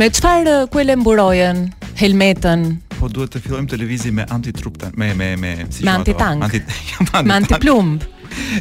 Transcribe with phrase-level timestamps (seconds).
[0.00, 1.60] Me qëfar uh, kuele mburojen
[2.00, 2.66] Helmetën
[2.98, 6.62] Po duhet të fillojmë televizi me antitrup Me, me, me, me, si me antitank anti
[7.30, 8.06] Me antiplumb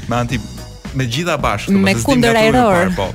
[0.10, 0.40] Me anti...
[0.94, 3.10] Me gjitha bashkë Me kunder aeror po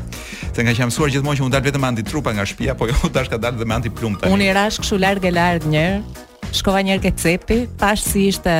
[0.50, 2.88] Se nga që jam suar gjithmonë që mund dalë vetëm anti trupa nga shpia, po
[2.90, 4.32] jo, tash ka dalë dhe me anti plumb tani.
[4.34, 8.52] Unë i rashk shu larg e larg njëherë, shkova njërë ke cepi, pash si ishte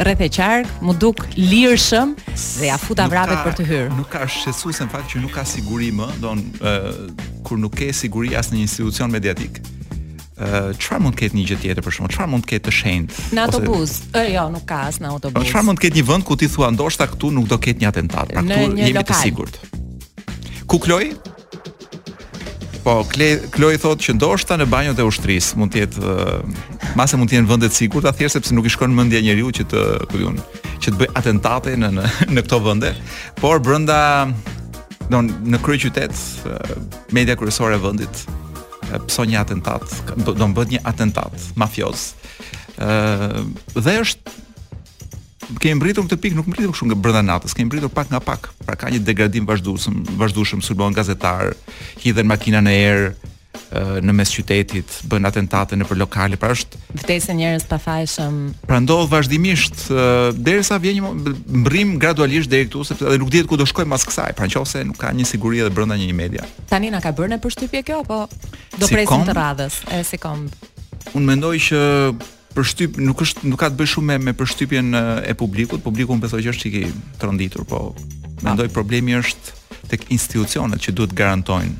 [0.00, 2.14] rreth e qark, mu duk lirëshëm
[2.58, 3.88] dhe ja futa vrapet për të hyrë.
[3.98, 7.58] Nuk ka shesu se në fakt që nuk ka siguri më, do në, uh, kur
[7.60, 9.58] nuk ke siguri as në një institucion mediatik.
[10.42, 12.08] Uh, çfarë mund ketë një gjë tjetër për shumë?
[12.16, 13.26] çfarë mund ketë të shendë?
[13.36, 13.98] Në autobus?
[14.16, 14.22] Ose...
[14.32, 15.44] jo, nuk ka as në autobus.
[15.50, 18.32] Çfarë mund ketë një vënd ku ti thua ndoshta këtu nuk do ketë një atentat?
[18.32, 19.06] Pra këtu jemi lokal.
[19.12, 19.60] të sigurt.
[20.66, 20.80] Ku
[22.82, 23.02] Po,
[23.54, 26.14] Kloi thot që ndoshta në banjot e ushtris mund të jetë
[26.98, 29.66] masa mund të jenë vende të sigurta thjesht sepse nuk i shkon mendja njeriu që
[29.70, 30.40] të, ku diun,
[30.82, 32.90] që të bëj atentate në në, në këto vende,
[33.38, 34.00] por brenda
[35.12, 36.14] don në kryeqytet
[37.14, 38.24] media kryesore e vendit
[39.06, 39.86] pson një atentat,
[40.26, 42.08] do të bëhet një atentat mafioz.
[42.82, 43.38] ë
[43.84, 44.41] dhe është
[45.60, 48.48] kemi mbritur këtë pikë, nuk mbritëm kështu nga brenda natës, kemi mbritur pak nga pak.
[48.68, 51.52] Pra ka një degradim vazhdueshëm, vazhdueshëm sulmon gazetar,
[52.04, 53.12] hidhen makina në erë
[53.72, 58.36] në mes qytetit bën atentate nëpër lokale, pra është vitesë njerëz pa fajshëm.
[58.68, 59.84] Pra ndodh vazhdimisht
[60.40, 61.10] derisa vjen një
[61.60, 64.84] mbrim gradualisht deri këtu sepse edhe nuk dihet ku do shkojmë pas kësaj, pra nëse
[64.88, 66.48] nuk ka një siguri edhe brenda një media.
[66.72, 68.22] Tani na ka bërë në përshtypje kjo apo
[68.80, 69.82] do presim të radhës?
[69.84, 70.46] Është sikom.
[71.12, 71.82] Unë mendoj që
[72.56, 74.92] përshtyp nuk është nuk ka të bëjë shumë me me përshtypjen
[75.24, 76.82] e publikut, publiku më thotë që është i
[77.20, 77.80] tronditur, po
[78.44, 78.74] mendoj ah.
[78.74, 79.58] problemi është
[79.92, 81.72] tek institucionet që duhet garantojnë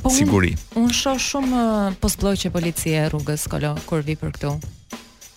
[0.00, 0.54] po, siguri.
[0.78, 1.64] Unë un shoh shumë
[2.02, 4.54] postblloqe policie rrugës Kolo kur vi për këtu.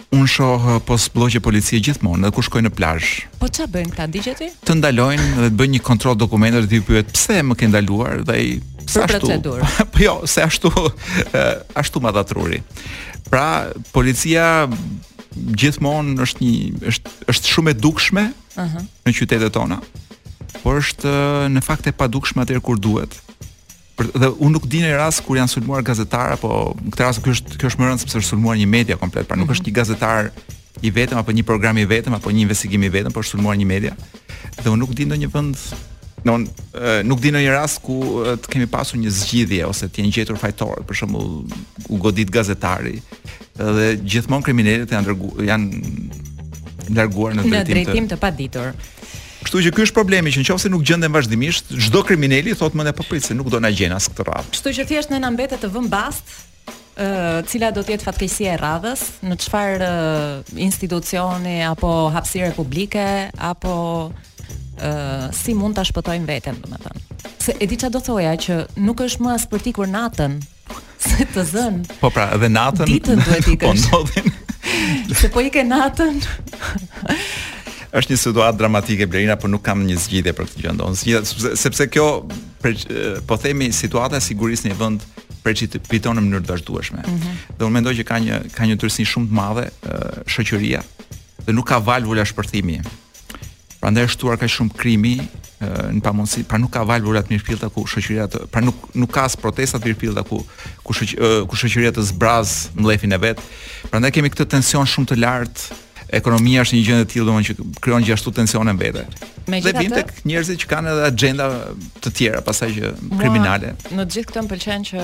[0.10, 3.28] Un shoh post bllogje policie gjithmonë dhe kur shkoj në plazh.
[3.38, 4.48] Po ç'a bëjnë këta digjeti?
[4.66, 8.24] Të ndalojnë dhe të bëjnë një kontroll dokumenteve dhe të pyet pse më ke ndaluar
[8.26, 8.48] dhe ai
[8.90, 9.70] për procedurë.
[9.94, 10.72] Po jo, se ashtu
[11.76, 12.62] ashtu ma atruri.
[13.30, 14.68] Pra policia
[15.60, 18.86] gjithmonë është një është është shumë e dukshme uh -huh.
[19.06, 19.80] në qytetet tona.
[20.64, 21.14] Por është
[21.54, 23.12] në fakt e padukshme atë kur duhet.
[23.98, 27.22] Për, dhe unë nuk di në rast kur janë sulmuar gazetar apo në këtë rast
[27.24, 29.52] kjo është kjo është më rëndë sepse është sulmuar një media komplet, pra nuk uh
[29.52, 29.60] mhm.
[29.60, 29.62] -huh.
[29.62, 30.32] është një gazetar
[30.82, 33.58] i vetëm apo një program i vetëm apo një investigim i vetëm, por është sulmuar
[33.58, 33.94] një media.
[34.64, 35.58] Dhe unë nuk di ndonjë vend
[36.26, 36.46] Don,
[37.08, 37.96] nuk di në një rast ku
[38.44, 41.44] të kemi pasur një zgjidhje ose të jenë gjetur fajtorë, për shembull,
[41.90, 42.98] u godit gazetari
[43.60, 45.16] dhe gjithmonë kriminalet janë
[45.48, 48.74] janë larguar në drejtim, të, të paditur.
[49.46, 52.96] Kështu që ky është problemi që nëse nuk gjenden vazhdimisht, çdo krimineli thotë më ne
[52.98, 54.54] po pritse nuk do na gjen as këtë radhë.
[54.56, 56.36] Kështu që thjesht ne na mbetet të vëm bast
[57.48, 59.92] cila do të jetë fatkeqësia e radhës, në çfarë
[60.66, 63.06] institucioni apo hapësirë publike
[63.54, 63.78] apo
[65.36, 67.20] si mund ta shpëtojmë veten, domethënë.
[67.44, 70.40] Se e di çfarë do thoja që nuk është më as për natën
[71.00, 71.76] se të zën.
[72.00, 72.86] Po pra, edhe natën.
[72.86, 73.72] Ditën duhet i po ikësh.
[73.72, 75.16] Po ndodhin.
[75.16, 76.20] Se po ikën natën.
[77.90, 81.52] Është një situatë dramatike Blerina, por nuk kam një zgjidhje për këtë gjë ndonjë, sepse
[81.58, 82.04] sepse kjo
[82.62, 82.76] për,
[83.26, 85.08] po themi situata e sigurisë në vend
[85.42, 87.02] për çit fiton në mënyrë të vazhdueshme.
[87.02, 87.58] Mm -hmm.
[87.58, 89.66] Dhe unë mendoj që ka një ka një tërësi shumë të madhe
[90.30, 90.84] shoqëria
[91.48, 92.78] dhe nuk ka valvula shpërthimi.
[93.80, 95.14] Prandaj shtuar ka shumë krimi
[95.60, 97.40] në pamundsi, pra nuk ka valvura të
[97.76, 99.94] ku shoqëria të, pra nuk nuk ka as protesta të
[100.28, 100.40] ku
[100.84, 103.40] ku shoqëria ku shoqëria të zbraz mldhefin e vet.
[103.90, 105.78] Prandaj kemi këtë tension shumë të lartë.
[106.10, 109.04] Ekonomia është një gjë e tillë domthonjë që krijon gjithashtu tensione vetë.
[109.62, 111.50] Dhe vin tek njerëzit që kanë edhe axhenda
[112.02, 113.76] të tjera, që kriminale.
[113.94, 115.04] Në gjithë këto më pëlqen që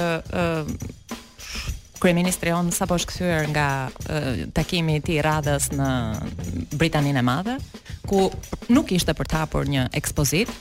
[1.99, 5.89] Kryeministri on sa po shkëthyër nga takimi takimi ti radhës në
[6.75, 7.55] Britaninë e Madhe,
[8.07, 8.27] ku
[8.69, 10.51] nuk ishte për tapur një ekspozit,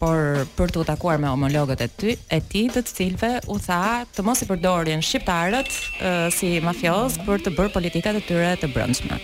[0.00, 4.26] por për të takuar me homologët e tij, e ti të cilve u tha të
[4.26, 9.20] mos i përdorin shqiptarët e, si mafios për të bërë politikat e tyre të brëndshme.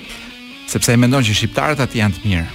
[0.72, 2.50] Sepse e mendon që shqiptarët ati janë të mirë,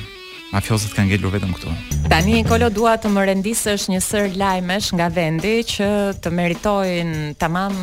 [0.48, 1.72] Mafiozët kanë ngelur vetëm këtu.
[2.08, 5.88] Tani Kolo dua të më rendisësh një sër lajmesh nga vendi që
[6.24, 7.76] të meritojnë tamam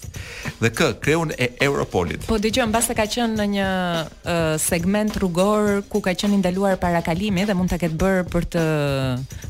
[0.63, 2.21] Dhe kë, kreun e Europolit.
[2.27, 3.71] Po dëgjoj, mbas ka qenë në një
[4.07, 8.43] uh, segment rrugor ku ka qenë ndaluar para kalimi dhe mund ta ketë bërë për
[8.53, 8.63] të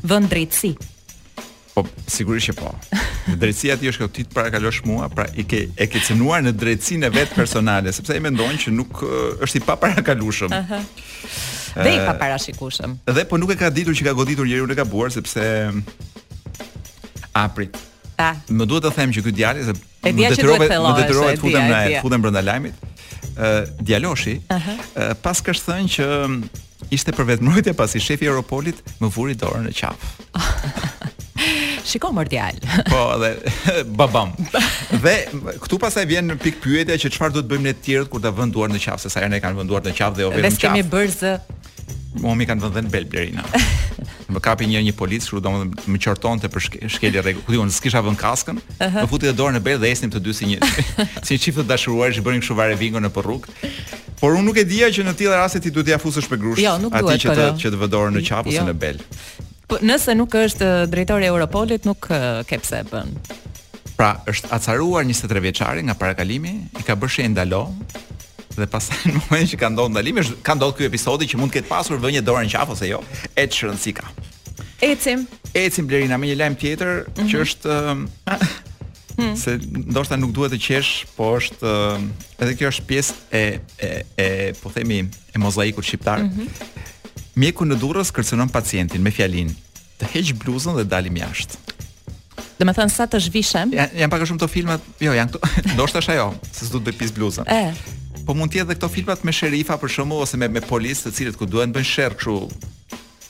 [0.09, 0.73] vënë drejtësi.
[1.77, 2.71] Po sigurisht që po.
[3.37, 7.05] Drejtësia ti është këtu ti para kalosh mua, pra i ke e ke në drejtsinë
[7.05, 9.03] e vet personale, sepse ai mendon që nuk
[9.45, 10.53] është i paparakalueshëm.
[10.53, 11.03] Ëh.
[11.77, 12.95] Dhe i paparashikueshëm.
[13.13, 15.43] Dhe po nuk e ka ditur që ka goditur njeriu në gabuar sepse
[17.37, 17.77] aprit.
[18.17, 18.31] Ta.
[18.49, 21.81] Më duhet të them që ky djalë se më detyrove, më detyrove të futem në,
[21.93, 22.85] të futem brenda lajmit.
[23.37, 26.09] Ëh, djaloshi, ëh, pas ka thënë që
[26.95, 30.15] ishte për vetmbrojtje pasi shefi i Europolit më vuri dorën në qafë.
[31.87, 32.53] Shiko Mordial.
[32.93, 33.37] Po, dhe
[34.01, 34.31] babam.
[35.05, 35.15] dhe
[35.63, 38.23] këtu pasaj vjen në pikë pyetja që çfarë do të bëjmë ne të tjerët kur
[38.23, 40.27] ta vënë duar në qafë, sa janë e kanë vënë duar në qafë dhe o
[40.33, 40.51] jo vetëm qafë.
[40.51, 41.33] Ne kemi bërë zë.
[42.23, 43.43] Mo mi kanë vënë në Belblerina.
[44.35, 46.65] më kapi një një polic, kur domun më qortonte për
[46.97, 47.45] shkelje rregull.
[47.47, 48.59] Ku diun, s'kisha vënë kaskën.
[48.59, 48.99] Uh -huh.
[49.03, 50.57] Më futi dhe dorën në bel dhe esnim të dy si një
[51.23, 53.47] si një çift të dashuruar që bënin kështu vare vingo në porrug.
[54.19, 56.63] Por unë nuk e dija që në tilla raste ti duhet t'ia fusësh me grush.
[56.65, 57.49] Jo, nuk që të po jo.
[57.63, 58.65] që të vë dorën në qafë ose jo.
[58.71, 58.97] në bel.
[59.67, 62.07] Po nëse nuk është drejtori i Europolit, nuk
[62.47, 63.09] ke pse e bën.
[63.97, 67.61] Pra, është acaruar 23 vjeçari nga parakalimi, i ka bërë shenjë ndalo
[68.57, 71.59] dhe pastaj në momentin që ka ndodhur ndalimi, ka ndodhur ky episodi që mund të
[71.59, 73.01] ketë pasur vënë dorën qafë ose jo,
[73.35, 74.07] e çrëndsi ka.
[74.85, 75.23] Ecim.
[75.57, 77.33] Ecim Blerina me një lajm tjetër mm -hmm.
[77.33, 78.63] që është
[79.17, 79.35] Hmm.
[79.43, 79.57] Se
[79.89, 81.69] ndoshta nuk duhet të qesh, po është
[82.39, 84.27] edhe kjo është pjesë e e e
[84.61, 84.99] po themi
[85.33, 86.19] e mozaikut shqiptar.
[86.21, 86.47] Mm -hmm.
[87.37, 89.51] Mjeku në durrës kërcënon pacientin me fjalin
[90.01, 91.59] të heq bluzën dhe dalim jashtë.
[92.57, 95.29] Dhe me thënë sa të zhvishem Jan, Janë pak e shumë të filmat Jo, janë
[95.35, 97.59] këtu Do është ashtë ajo Se së du të bëjpis bluzën E
[98.25, 101.13] Po mund tjetë dhe këto filmat me sherifa për shumë Ose me, me polisë të
[101.19, 102.37] cilët ku duhet bën shërë këshu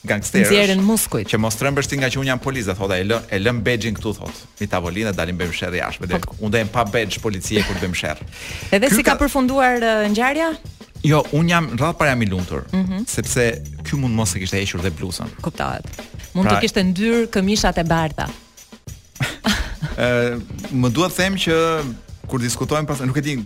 [0.08, 0.46] gangsterë.
[0.46, 1.26] Nxjerrin muskujt.
[1.28, 4.12] Që mos trembër sti nga që un janë polizë, thotë e e lëm badge-in këtu
[4.16, 4.44] thotë.
[4.60, 6.06] Mi tavolinë dalim bëjmë sherr jashtë.
[6.22, 6.36] Po.
[6.38, 8.22] Unë do të pa badge policie kur bëjmë sherr.
[8.70, 8.94] Edhe Kyrka...
[8.94, 10.52] si ka përfunduar uh, ngjarja?
[11.04, 13.00] Jo, un jam rradh para jam i lumtur, mm -hmm.
[13.06, 15.28] sepse ky mund mos e kishte hequr dhe bluzën.
[15.40, 15.86] Kuptohet.
[16.32, 16.56] Mund pra...
[16.56, 18.26] të kishte ndyr këmishat e bardha.
[19.98, 20.40] Ë,
[20.80, 21.54] më duhet të them që
[22.28, 23.36] kur diskutojmë pas, nuk e di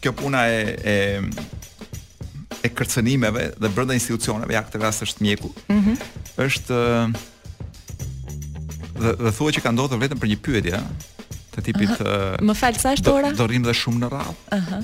[0.00, 0.96] kjo puna e e
[2.62, 5.48] e kërcënimeve dhe brenda institucioneve, ja këtë rast është mjeku.
[5.48, 5.74] Ëh.
[5.74, 5.96] Mm
[6.38, 6.74] është
[9.00, 10.78] dhe, dhe thua që ka ndodhur vetëm për një pyetje,
[11.54, 12.40] të tipit uh -huh.
[12.50, 13.30] Më fal, sa është ora?
[13.32, 14.34] Do, rrim dhe shumë në radhë.
[14.52, 14.58] Ëh.
[14.58, 14.82] Uh -huh.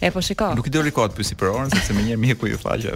[0.00, 0.54] E po shiko.
[0.54, 2.94] Nuk i do kod pyesi për orën sepse më një më ku ju tha që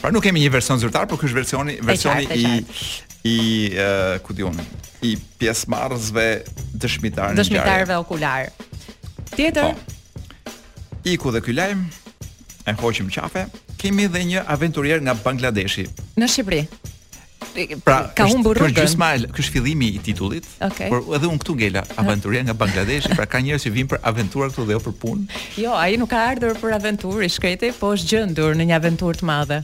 [0.00, 2.60] Pra nuk kemi një version zyrtar, por ky është versioni, versioni i
[3.28, 3.38] i
[3.76, 4.32] uh, ku
[5.04, 6.24] i pjesë marrësve
[6.72, 7.36] dëshmitarëve.
[7.36, 8.48] Dëshmitarëve okular.
[9.34, 9.72] Tjetër.
[9.72, 11.04] Oh.
[11.04, 11.84] Iku dhe ky lajm
[12.68, 13.46] e hoqim qafe.
[13.80, 15.86] Kemi edhe një aventurier nga Bangladeshi.
[16.20, 16.64] Në Shqipëri
[17.84, 18.96] pra, ka humbur rrugën.
[19.00, 20.46] Për ky është fillimi i titullit.
[20.70, 20.90] Okay.
[20.92, 22.04] Por edhe un këtu gela, ah.
[22.04, 25.42] aventuria nga Bangladeshi, pra ka njerëz që vinë për aventurë këtu dhe jo për punë.
[25.64, 29.28] Jo, ai nuk ka ardhur për aventurë, shkreti, po është gjendur në një aventurë të
[29.28, 29.60] madhe.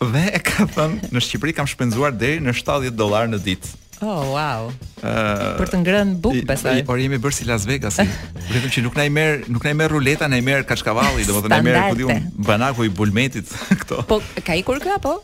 [0.00, 3.76] Dhe e ka thënë, në Shqipëri kam shpenzuar deri në 70 dollar në ditë.
[4.00, 4.70] Oh, wow.
[5.04, 5.10] Uh,
[5.58, 6.72] për të ngrënë bukë besoj.
[6.88, 7.98] Po jemi bërë si Las Vegas.
[8.54, 11.26] Vetëm që nuk na i merr, nuk na i merr ruleta, na i merr kaçkavalli,
[11.28, 12.16] domethënë na i merr ku
[12.48, 13.52] banaku i bulmetit
[13.84, 14.00] këto.
[14.08, 15.18] Po ka ikur kë apo?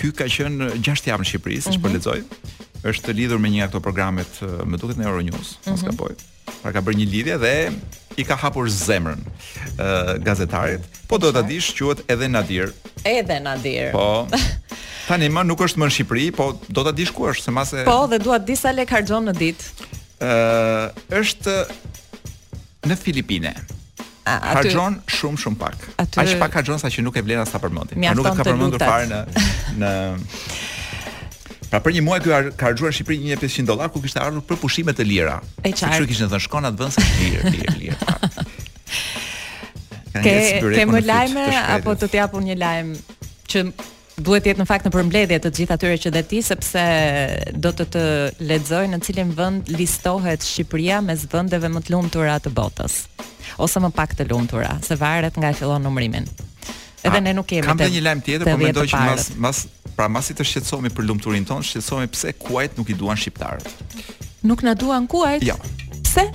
[0.00, 1.98] ky ka qen 6 javë në Shqipëri, siç po mhm.
[1.98, 2.66] lexoj.
[2.90, 5.70] Është lidhur me një nga këto programet, më duket në Euronews, mm -hmm.
[5.72, 5.90] mos mhm.
[5.90, 6.12] gaboj.
[6.62, 7.54] Pra ka bërë një lidhje dhe
[8.20, 10.80] i ka hapur zemrën uh, gazetarit.
[11.08, 12.68] Po do ta dish quhet edhe Nadir.
[13.04, 13.92] Edhe Nadir.
[13.92, 14.26] Po.
[15.08, 17.84] Tani më nuk është më në Shqipëri, po do ta dish ku është, se mase
[17.84, 19.64] Po, dhe dua të di sa lek harxhon në ditë.
[20.20, 21.54] Ëh, uh, është
[22.88, 23.54] në Filipine.
[24.38, 25.86] Aty ka shumë shumë pak.
[26.02, 28.02] Aty ka pak gjon sa që nuk e vlen as ta përmendin.
[28.04, 29.22] Ja pra nuk e ka përmendur fare në
[29.84, 29.94] në
[31.70, 34.58] Pra për një muaj ky ka harxuar në Shqipëri 1500 dollar ku kishte ardhur për
[34.58, 35.36] pushime të lira.
[35.62, 37.94] Si çu kishte thënë shkon atë vend sa lirë, lirë, lirë.
[37.94, 38.26] Lir,
[40.26, 40.34] ke
[40.74, 41.44] ke më lajme
[41.76, 42.90] apo të t'japun një lajm
[43.54, 43.62] që
[44.26, 46.84] duhet të jetë në fakt në përmbledhje të gjithë atyre që dëti sepse
[47.62, 48.04] do të të
[48.50, 53.04] lexoj në cilin vend listohet Shqipëria mes vendeve më të lumtura të botës
[53.60, 56.26] ose më pak të lumtura, se varet nga fillon numrimin.
[57.02, 57.64] Edhe ne nuk kemi.
[57.64, 59.60] Kam dhe një lajm tjetër, por mendoj që mas mas
[59.96, 63.98] pra masi të shqetësohemi për lumturin ton, shqetësohemi pse kuajt nuk i duan shqiptarët.
[64.44, 65.44] Nuk na duan kuajt?
[65.46, 65.56] Jo.
[66.04, 66.26] Pse?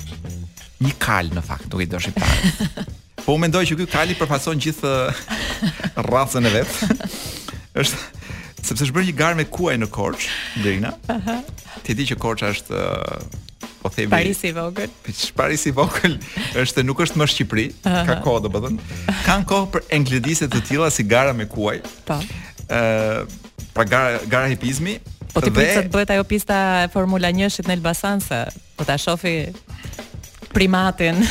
[0.86, 2.90] Një kal në fakt, nuk i duan shqiptarët.
[3.28, 4.96] po mendoj që ky kal i përfason gjithë
[6.06, 6.84] rracën e vet.
[7.86, 8.04] Është
[8.66, 10.90] sepse është bërë një garë me kuaj në Korçë, Derina.
[11.14, 11.36] Aha.
[11.86, 12.80] Ti di që Korça është
[13.86, 14.90] po themi Paris i vogël.
[15.38, 16.18] Paris i vogël
[16.58, 18.06] është nuk është më Shqipëri, uh -huh.
[18.10, 18.70] ka kohë do
[19.26, 21.78] Kan kohë për englezisë të tilla si gara me kuaj.
[22.10, 22.18] Po.
[22.68, 23.26] Ëh,
[23.74, 24.96] pra gara gara hipizmi.
[25.34, 28.38] Po ti pritet të bëhet ajo pista e Formula 1-shit në Elbasan se
[28.78, 29.46] po ta shofi
[30.54, 31.16] primatin.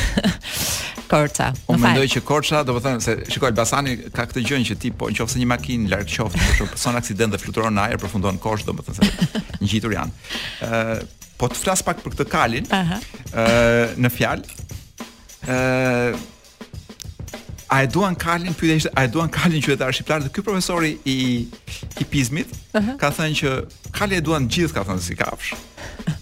[1.15, 1.47] Korça.
[1.71, 4.89] Unë mendoj që Korça, do të thënë se shikoj Elbasani ka këtë gjë që ti
[4.99, 6.39] po nëse një makinë larg qoftë,
[6.75, 9.05] nëse një aksident dhe fluturon në ajër, përfundon në Korçë, do të thënë se
[9.65, 10.13] ngjitur janë.
[10.63, 12.69] Ëh, po të flas pak për këtë kalin.
[12.71, 14.63] Ëh, në fjalë.
[15.51, 16.31] Ëh,
[17.75, 20.93] A e duan kalin, pyetja ishte, a e duan kalin qytetar shqiptar dhe ky profesori
[21.11, 21.15] i
[22.01, 22.99] i Pizmit uh -huh.
[23.01, 23.51] ka thënë që
[23.93, 25.55] kali e duan gjithë ka thënë si kafsh.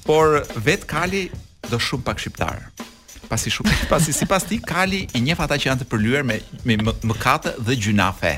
[0.07, 1.29] Por vet kali
[1.71, 2.63] do shumë pak shqiptar.
[3.29, 6.75] Pasi shumë pasi sipas ti kali i njeh ata që janë të përlyer me me
[7.09, 8.35] mëkate dhe gjunafe.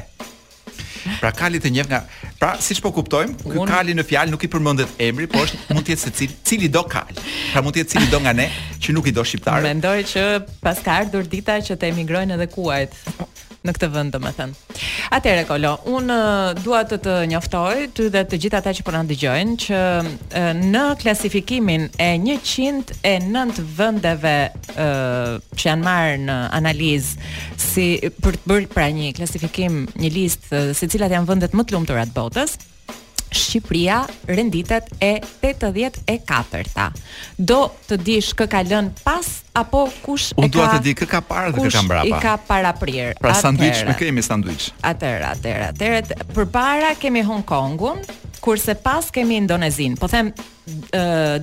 [1.20, 2.00] Pra kali të njeh nga
[2.44, 3.70] Pra, siç po kuptojmë, ky Un...
[3.70, 6.82] kali në fjalë nuk i përmendet emri, por është mund të jetë secil, cili do
[6.92, 7.08] kal.
[7.54, 8.50] Pra mund të jetë cili do nga ne
[8.84, 9.64] që nuk i do shqiptar.
[9.64, 10.26] Mendoj që
[10.60, 13.00] pas ka ardhur dita që të emigrojnë edhe kuajt
[13.64, 14.58] në këtë vend domethënë.
[15.16, 16.10] Atëherë Kolo, un
[16.60, 19.80] dua të të njoftoj ty dhe të gjithë ata që po na dëgjojnë që
[20.72, 24.34] në klasifikimin e 109 vendeve
[24.74, 27.30] që janë marrë në analizë
[27.64, 27.86] si
[28.26, 32.04] për të bërë pra një klasifikim, një listë se cilat janë vendet më të lumtura
[32.10, 32.56] të botës, botës,
[33.34, 33.96] Shqipëria
[34.30, 36.84] renditet e 84-ta.
[37.34, 37.56] Do
[37.88, 39.26] të dish kë ka lënë pas
[39.58, 40.38] apo kush e ka?
[40.44, 42.06] Unë dua të di kë ka parë dhe kë ka mbrapa.
[42.06, 43.10] i ka para prir?
[43.18, 44.68] Pra sanduiç me kemi sanduiç.
[44.86, 47.98] Atëra, atëra, atëra përpara kemi Hong Kongun,
[48.44, 50.28] kurse pas kemi Indonezin, po them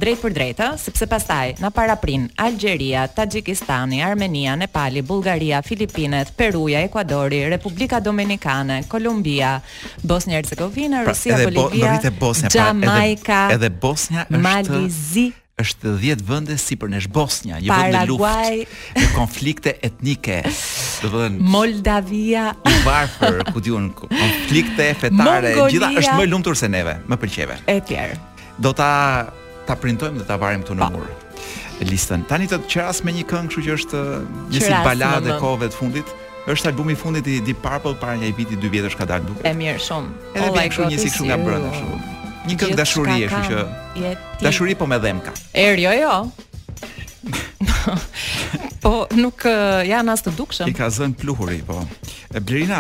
[0.02, 7.42] drejt për drejtë, sepse pastaj na paraprin Algjeria, Tajikistani, Armenia, Nepali, Bullgaria, Filipinet, Peruja, Ekuadori,
[7.50, 9.56] Republika Dominikane, Kolumbia,
[10.04, 15.28] Bosnia Hercegovina, pra, Rusia, edhe Bolivia, pra, edhe Bosnia, Jamaica, edhe, edhe Bosnia është Malizi,
[15.62, 18.54] është 10 vende si për nesh Bosnja, një vend në luftë,
[18.98, 20.40] në konflikte etnike.
[21.04, 26.58] Do të thënë Moldavia, i varfër, ku diun konflikte fetare, Mongolia, gjitha është më lumtur
[26.62, 27.60] se neve, më pëlqeve.
[27.70, 28.18] E tjerë.
[28.62, 28.90] Do ta
[29.70, 30.98] ta printojmë dhe ta varim këtu në po.
[31.00, 31.10] mur.
[31.86, 32.26] Listën.
[32.30, 34.02] Tani të qeras me një këngë, kështu që është
[34.54, 36.10] një si baladë kohëve të fundit
[36.52, 39.44] është albumi fundit i Deep Purple para një viti dy vjetësh ka dalë duke.
[39.46, 40.16] E mirë shumë.
[40.38, 42.18] Edhe bën kështu një si nga brenda shumë.
[42.50, 43.54] Një këngë dashurie, kështu
[44.02, 44.14] që.
[44.42, 46.14] Dashuri po me dhemka Er, jo, jo.
[48.84, 49.44] po nuk
[49.86, 50.72] janë as të dukshëm.
[50.72, 51.78] I ka zënë pluhuri, po.
[52.42, 52.80] Blerina,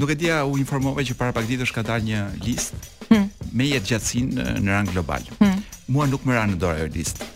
[0.00, 2.80] nuk e dia u informove që para pak ditësh ka dalë një listë
[3.10, 3.28] hmm.
[3.52, 5.28] me jetë gjatësinë në rang global.
[5.42, 5.60] Hmm.
[5.92, 7.28] Mua nuk më ra në dorë ajo listë.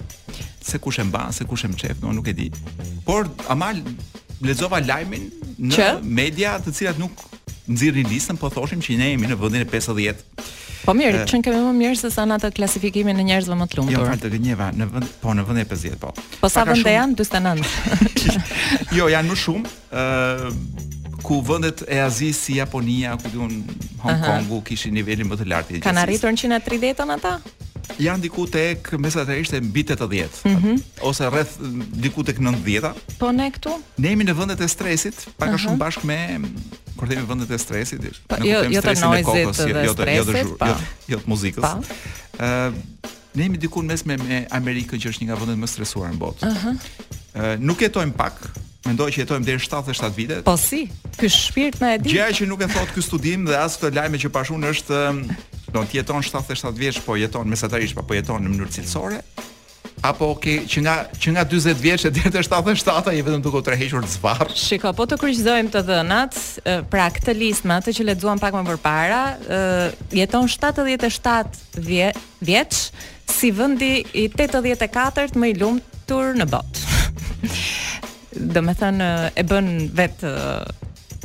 [0.63, 2.49] Se kush e mban, se kush e mçef, do nuk e di.
[3.05, 3.83] Por amal
[4.43, 5.29] lexova lajmin
[5.69, 7.21] në media, të cilat nuk
[7.73, 10.32] nxirrin listën, po thoshim që ne jemi në vendin e 50
[10.83, 11.27] Po mirë, e...
[11.31, 13.95] qënë kemi më mirë se sa në atë klasifikimin e njerëzve më të lumtur.
[13.95, 16.11] Jo, falë të gënjeva, në vend, po në vënd e 50, po.
[16.17, 16.95] Po pa sa vënd e shumë...
[16.97, 17.71] janë, 29.
[18.99, 20.47] jo, janë më shumë, uh,
[21.23, 24.27] ku vëndet e Azis si Japonia, ku di unë Hong Aha.
[24.33, 25.87] Kongu kishin nivelin më të lartë i gjësis.
[25.87, 27.37] Kanë arritur në 130-ën ata?
[28.03, 30.83] Janë diku tek mesat e ishte mbi 80 mm -hmm.
[31.03, 31.57] ose rreth
[32.03, 33.71] diku tek 90 Po ne këtu?
[33.99, 35.63] Ne jemi në vendet e stresit, pak a uh -huh.
[35.67, 36.19] shumë bashkë me
[37.03, 39.75] kur themi vendet e stresit, pa, ne kemi jo, jo stresin e kokës, jo, jo
[39.75, 40.75] të jo të zhur, jo,
[41.11, 41.73] jo, të muzikës.
[41.75, 44.17] Ë, uh, ne jemi diku mes me,
[44.55, 46.47] Amerikën që është një nga vendet më stresuara në botë.
[46.47, 47.57] Ëh.
[47.69, 48.37] nuk jetojmë pak,
[48.83, 50.37] Mendoj që jetojmë deri 77 vite.
[50.43, 50.89] Po si?
[51.15, 52.17] Ky shpirt na e di.
[52.17, 54.99] Gjëja që nuk e thotë ky studim dhe as këto lajme që pashun është,
[55.71, 59.23] do të jeton 77 vjeç, po jeton mesatarisht, po jeton në mënyrë cilësore
[60.03, 63.65] apo ke që nga që nga 40 vjeç deri te 77 ai vetëm duke u
[63.65, 64.51] tërhequr zvarr.
[64.59, 66.39] Shiko, po të kryqëzojmë të dhënat,
[66.91, 69.21] pra këtë listë me atë që lexuam pak më përpara,
[70.17, 72.11] jeton 77 vje,
[72.43, 72.81] vjeç
[73.31, 76.91] si vendi i 84 më i lumtur në botë.
[78.53, 79.67] Do me thënë, e bën
[79.99, 80.31] vetë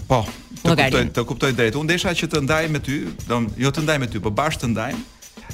[0.08, 0.18] Po,
[0.62, 2.98] të kuptoj, të kuptoj drejtë Unë desha që të ndaj me ty
[3.30, 5.06] dom, Jo të ndaj me ty, po bashkë të ndajmë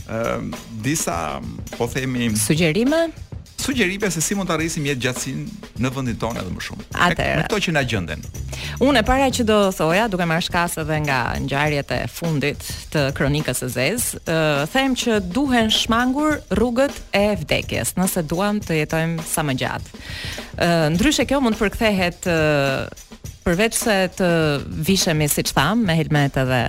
[0.09, 1.39] Ehm, disa,
[1.77, 3.07] po themi, sugjerime,
[3.57, 5.43] sugjerime se si mund të arrisim jetë gjatësin
[5.79, 6.87] në vendin tonë edhe më shumë.
[7.05, 8.25] Atë me këto që na gjenden.
[8.83, 13.63] Unë para që do thoja, duke marrë shkas edhe nga ngjarjet e fundit të kronikës
[13.63, 19.45] së Zez, uh, them që duhen shmangur rrugët e vdekjes, nëse duam të jetojmë sa
[19.47, 20.01] më gjatë.
[20.59, 22.83] Uh, Ndryshe kjo mund të përkthehet uh,
[23.47, 24.29] përveç se të
[24.87, 26.61] vishemi siç tham me helmet edhe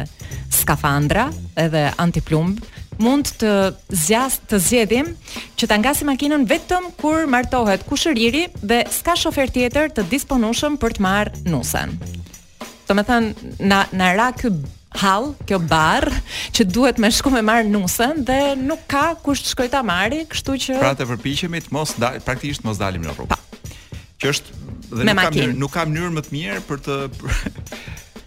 [0.55, 3.51] skafandra edhe antiplumb, ë uh, mund të
[3.91, 5.09] zjas të zgjedhim
[5.59, 10.97] që ta ngasim makinën vetëm kur martohet kushëriri dhe s'ka shofer tjetër të disponueshëm për
[10.99, 11.95] të marrë nusën.
[12.89, 14.51] Do me thënë, na, na ra ky
[15.01, 16.05] hal, kjo bar,
[16.55, 20.23] që duhet me shku me marrë nusën, dhe nuk ka kush të shkoj ta marri,
[20.31, 20.77] kështu që...
[20.79, 23.35] Pra të përpishemi të mos, praktikisht mos dalim në rrugë.
[23.35, 23.73] Po.
[24.23, 24.61] Që është,
[24.95, 27.01] dhe kam nuk kam mënyrë më të mirë për të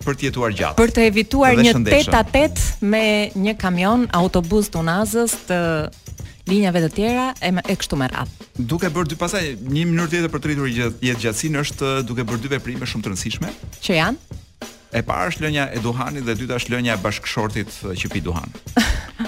[0.07, 0.77] për të jetuar gjatë.
[0.79, 3.03] Për të evituar një 8-8 me
[3.43, 5.59] një kamion, autobus tunazës, të
[6.47, 8.47] linjave të tjera e e kështu me radhë.
[8.71, 12.23] Duke bërë dy pasaj një mënyrë tjetër për të rritur jetë gjatësinë është uh, duke
[12.29, 13.51] bërë dy veprime shumë të rëndësishme.
[13.83, 14.39] Që janë?
[14.95, 18.11] E para është lënia e duhanit dhe e dyta është lënia e bashkëshortit uh, që
[18.13, 18.55] pi duhan.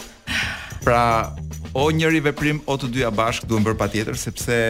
[0.86, 1.02] pra,
[1.76, 4.62] o njëri veprim o të dyja bashk duhen bërë patjetër sepse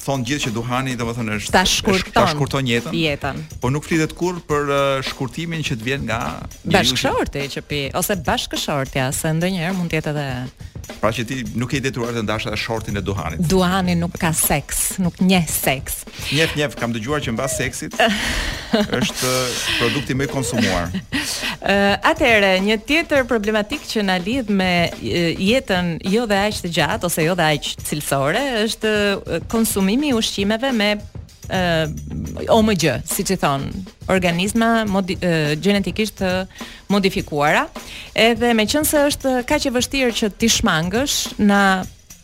[0.00, 2.94] thon gjithë që duhani domethënë është ta shkurton, ta shkurton jetën.
[2.96, 3.36] jetën.
[3.62, 4.72] Po nuk flitet kur për
[5.10, 6.20] shkurtimin që të vjen nga
[6.72, 10.26] bashkëshorti që pi ose bashkëshortja, se ndonjëherë mund të jetë edhe
[10.98, 13.42] Pra që ti nuk e detyruar të ndash atë shortin e duhanit.
[13.50, 16.00] Duhani nuk ka seks, nuk nje seks.
[16.34, 17.94] Njef, njef, kam dëgjuar që mbas seksit
[19.00, 19.34] është
[19.78, 20.90] produkti më i konsumuar.
[21.20, 26.74] Uh, atëre, një tjetër problematik që na lidh me uh, jetën jo dhe aq të
[26.78, 30.94] gjatë ose jo dhe aq cilësore është uh, konsumimi i ushqimeve me
[31.50, 36.22] uh, OMG, si që thonë, organizma modi, uh, genetikisht
[36.90, 37.66] modifikuara,
[38.14, 41.62] edhe me qënë se është ka që vështirë që ti shmangësh, na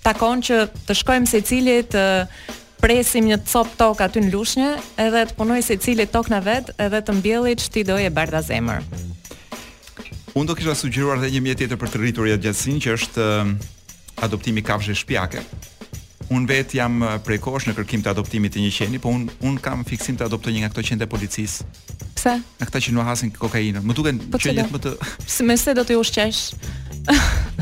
[0.06, 2.54] takon që të shkojmë se cilit të uh,
[2.86, 6.68] presim një cop tok aty në lushnje, edhe të punoj se cili tok në vet
[6.84, 8.84] edhe të mbjellit që ti doje barda zemër.
[10.36, 13.26] Unë do kisha sugjeruar dhe një mjetjetër për të rriturja gjatsin, që është
[14.26, 15.40] adoptimi kafshë shpjake
[16.30, 19.58] un vet jam prej kohësh në kërkim të adoptimit të një qeni, po un un
[19.62, 21.66] kam fiksim të adoptoj një nga ato qente policisë.
[22.16, 22.32] Pse?
[22.58, 23.84] Nga këta që nuk hasin kokainën.
[23.84, 24.94] Më duken po që jetë më të
[25.26, 26.40] Pse më se do të ushqesh?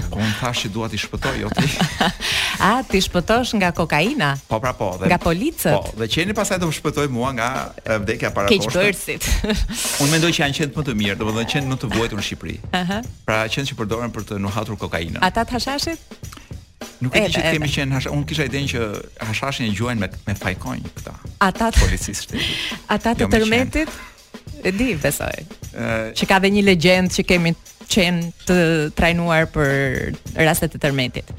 [0.09, 1.69] Po un thash që dua të shpëtoj jo ti.
[2.65, 4.31] A ti shpëtosh nga kokaina?
[4.49, 5.77] Po pra po, dhe nga policët.
[5.77, 7.51] Po, dhe qeni pasaj do të shpëtoj mua nga
[8.01, 8.71] vdekja para kohës.
[8.71, 9.29] Keq bërësit.
[10.01, 12.57] un mendoj që janë qendë më të mirë, domethënë qendë më të vuajtur në Shqipëri.
[12.71, 12.81] Aha.
[12.81, 13.13] Uh -huh.
[13.29, 15.21] Pra qendë që përdoren për të nuhatur kokainën.
[15.29, 16.01] Ata thashashit?
[17.03, 18.83] Nuk e di që kemi qenë hash, un kisha idenë që
[19.29, 21.15] hashashin e gjuajnë me me fajkon këta.
[21.47, 22.41] Ata policistë.
[22.95, 23.95] Ata jo, të tërmetit
[24.69, 25.33] e di besoj.
[25.75, 27.55] Ëh, që ka dhe një legjendë që kemi
[27.95, 28.59] qenë të
[28.99, 31.35] trajnuar për rastet e tërmetit.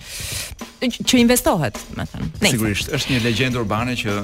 [0.85, 2.27] Që investohet, më thënë.
[2.51, 4.19] Sigurisht, është një legjendë urbane që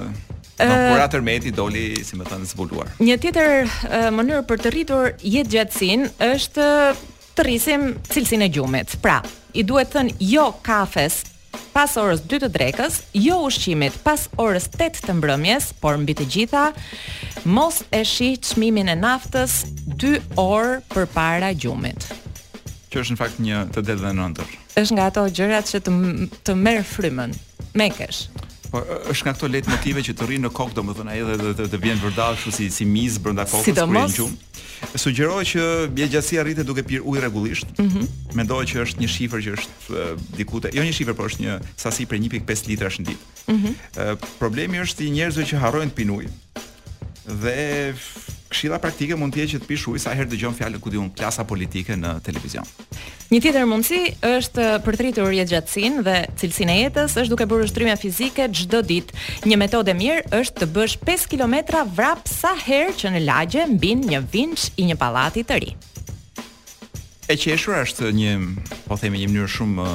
[0.62, 2.92] Kura tërmeti doli, si më thënë, zbuluar.
[3.02, 3.54] Një tjetër
[4.14, 6.68] mënyrë për të rritur jetë gjatësin është
[7.42, 8.92] të rrisim cilësinë e gjumit.
[9.02, 9.16] Pra,
[9.58, 11.24] i duhet thën jo kafes
[11.74, 16.28] pas orës 2 të drekës, jo ushqimit pas orës 8 të, mbrëmjes, por mbi të
[16.36, 16.68] gjitha,
[17.50, 19.58] mos e shih çmimin e naftës
[19.96, 22.06] 2 orë përpara gjumit.
[22.94, 24.50] Që është në fakt një të detë dhe nëndër.
[24.78, 25.92] është nga ato gjërat që të,
[26.46, 27.32] të merë frymën,
[27.78, 27.90] me
[28.72, 28.80] Po
[29.12, 31.80] është nga këto lehtë motive që të rrinë në kokë domethënë ai edhe të të
[31.86, 34.38] vjen vërdall kështu si si miz brenda kokës si për një gjumë.
[34.96, 35.02] E
[35.52, 35.66] që
[35.98, 37.74] bjegjasi rritet duke pirë ujë rregullisht.
[37.78, 38.66] Mm -hmm.
[38.72, 41.60] që është një shifër që është uh, diku te, jo një shifër, por është një
[41.84, 43.24] sasi për 1.5 litra në ditë.
[43.48, 44.14] Mm -hmm.
[44.14, 46.30] uh, problemi është i njerëzve që harrojnë të pinë ujë
[47.26, 47.94] dhe
[48.52, 51.10] këshilla praktike mund të jetë që të pish ujë sa herë dëgjon fjalën ku diun
[51.16, 52.66] klasa politike në televizion.
[53.32, 58.50] Një tjetër mundësi është përtritur jetëgjatësinë dhe cilësinë e jetës është duke bërë ushtrime fizike
[58.58, 59.22] çdo ditë.
[59.48, 64.04] Një metodë mirë është të bësh 5 kilometra vrap sa herë që në lagje mbin
[64.12, 65.72] një vinç i një pallati të ri.
[67.32, 68.32] E qeshur është një,
[68.90, 69.88] po themi një mënyrë shumë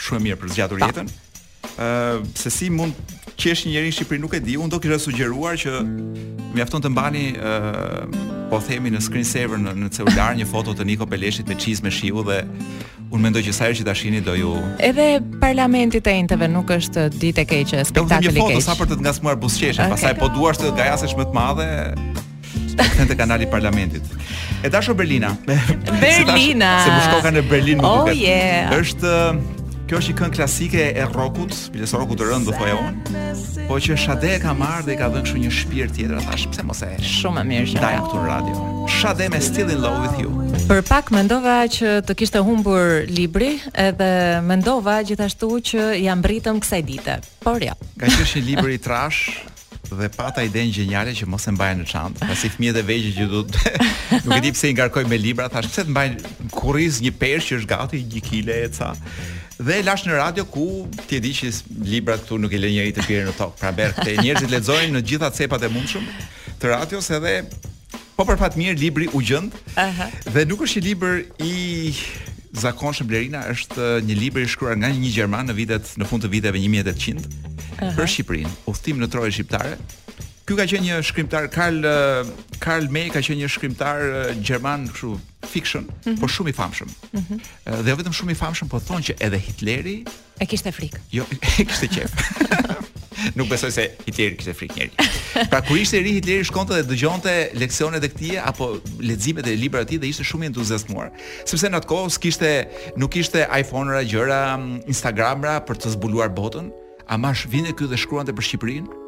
[0.00, 1.12] shumë e mirë për zgjatur jetën.
[1.76, 2.96] Ëh, se si mund
[3.40, 5.72] që është një njeri në Shqipëri nuk e di, unë do kisha sugjeruar që
[6.54, 8.02] mjafton të mbani uh,
[8.50, 11.88] po themi në screen saver në, në celular një foto të Niko Peleshit me çizme
[11.88, 12.40] me shiu dhe
[13.10, 14.52] unë mendoj që sa herë që ta shihni do ju
[14.84, 15.06] Edhe
[15.40, 18.38] parlamenti e enteve nuk është ditë e keqe, spektakël i keq.
[18.38, 19.94] Do një foto sa për të ngasmuar buzëqeshën, okay.
[19.94, 21.70] pastaj po duash të gajasësh më të madhe.
[22.80, 24.04] Kthen te kanali i parlamentit.
[24.64, 25.30] E Berlina.
[26.04, 26.70] Berlina.
[26.84, 28.14] se, dasho, në Berlin më oh, duket.
[28.14, 28.78] Oh yeah.
[28.78, 29.10] Është
[29.90, 33.22] Kjo është një këngë klasike e rockut, biles rockut të rënd do thoja unë.
[33.66, 36.62] Po që Shade e ka marrë dhe ka dhënë kështu një shpirt tjetër tash, pse
[36.68, 38.66] mos e shumë e mirë që ndaj këtu në radio.
[39.00, 40.46] Shade me Still in Love with You.
[40.70, 44.08] Për pak mendova që të kishte humbur libri, edhe
[44.46, 47.18] mendova gjithashtu që jam mbritëm kësaj dite.
[47.42, 47.74] Por jo.
[47.98, 49.24] Ka qenë një libër i trash,
[49.90, 52.30] dhe pata idenë gjeniale që mos e mbajnë në çantë.
[52.30, 53.42] Pasi fëmijët e vegjël që do
[54.22, 57.46] nuk e di pse i ngarkoj me libra, thash pse të mbajnë kurriz një peshë
[57.56, 58.94] që është gati 1 kg e ca
[59.60, 60.64] dhe e lash në radio ku
[61.06, 61.50] ti e di që
[61.84, 63.58] libra këtu nuk i lënë njëri të pirë në tokë.
[63.60, 66.06] Pra berë këte njerëzit lexojnë në gjitha cepat e mundshëm
[66.62, 67.34] të radios edhe
[68.16, 69.52] po për fat mirë libri u gjend.
[69.76, 69.84] Aha.
[69.84, 70.32] Uh -huh.
[70.32, 71.54] Dhe nuk është i libër i
[72.52, 76.28] zakonshëm Blerina, është një libër i shkruar nga një gjerman në vitet në fund të
[76.28, 77.96] viteve 1800 uh -huh.
[77.96, 78.50] për Shqipërinë.
[78.66, 79.76] Udhtim në Trojë shqiptare.
[80.50, 84.88] Ky ka qenë një shkrimtar Karl eh, Karl May ka qenë një shkrimtar eh, gjerman
[84.90, 85.12] kështu
[85.46, 86.26] fiction, mm -hmm.
[86.36, 86.86] shumë i famshëm.
[87.14, 87.82] Mm -hmm.
[87.86, 90.04] Dhe jo vetëm shumë i famshëm, po thonë që edhe Hitleri
[90.40, 90.98] e kishte frikë.
[91.12, 91.22] Jo,
[91.60, 92.10] e kishte qejf.
[93.38, 94.92] Nuk besoj se Hitleri kishte frikë njerëj.
[95.50, 99.54] Pra kur ishte i ri Hitleri shkonte dhe dëgjonte leksionet e këtij apo leximet e
[99.54, 101.08] librave të tij dhe ishte shumë i entuziazmuar.
[101.46, 102.50] Sepse në atë kohë s'kishte
[102.98, 106.66] nuk kishte iPhone-ra, gjëra, mm, Instagram-ra për të zbuluar botën,
[107.06, 108.99] amash vinte këtu dhe shkruante për Shqipërinë.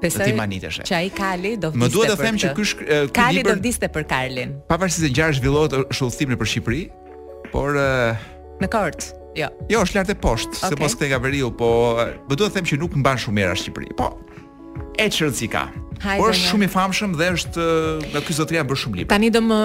[0.00, 0.80] Besoj ti manitesh.
[0.88, 1.82] Që ai Kali do vdiste.
[1.84, 4.54] Më duhet të them që ky Kali do vdiste për Karlin.
[4.70, 6.80] Pavarësisht se ngjarë zhvillohet është udhëtimi për Shqipëri,
[7.52, 7.78] por
[8.60, 9.10] Në kort.
[9.38, 9.46] Jo.
[9.70, 10.72] Jo, është lart e poshtë, okay.
[10.74, 11.68] se mos këtë gaveriu, po
[12.00, 13.94] më duhet të them që nuk mban shumë era Shqipëri.
[14.00, 14.10] Po
[15.00, 15.68] e çrëndsi ka.
[16.00, 16.22] Hajde.
[16.24, 19.08] Por shumë i famshëm dhe është eh, nga ky zotëria bën shumë libra.
[19.12, 19.56] Tani do më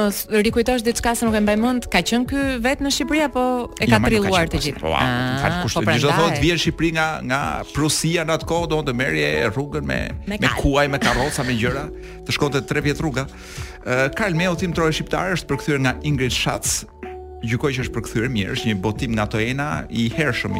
[0.43, 3.43] rikujtosh diçka se nuk e mbaj mend, ka qenë ky vetë në Shqipëri apo
[3.79, 4.81] e ka jo, trilluar të gjithë?
[4.83, 7.39] Po, në ah, fakt kushtet po do të vjen Shqipëri nga nga
[7.71, 11.85] Prusia në atë kohë do të merrje rrugën me me kuaj, me karroca, me gjëra,
[12.27, 13.29] të shkonte tre vjet rruga.
[13.87, 16.81] Eh, Karl Meo tim trojë shqiptar është përkthyer nga Ingrid Schatz.
[17.45, 20.55] Gjykoj që është përkthyer mirë, është një botim nga Toena i hershëm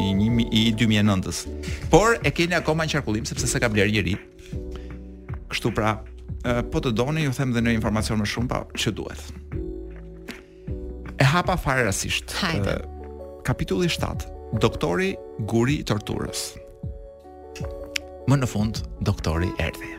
[0.46, 1.44] i 2009-s.
[1.92, 4.16] Por e keni akoma në qarkullim sepse s'e ka blerë i
[5.56, 5.94] Kështu pra,
[6.68, 9.20] po të doni, ju them dhe në informacion më shumë, pa që duhet.
[11.16, 12.34] E hapa fare rasisht.
[12.44, 12.74] Hajde.
[13.46, 14.26] Kapitulli 7.
[14.60, 15.14] Doktori
[15.48, 16.42] Guri i torturës.
[18.28, 19.94] Më në fund, doktori erdhi.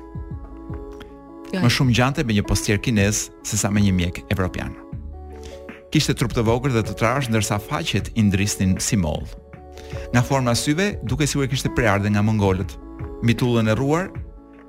[1.57, 4.75] Më shumë gjante me një postier kinez se sa me një mjek evropian.
[5.89, 9.33] Kishte trup të vogër dhe të trash, ndërsa faqet i ndrisnin si mollë.
[10.13, 12.77] Nga forma syve, duke si u e kishte prearde nga mongolët.
[13.25, 14.11] Mitullën e ruar,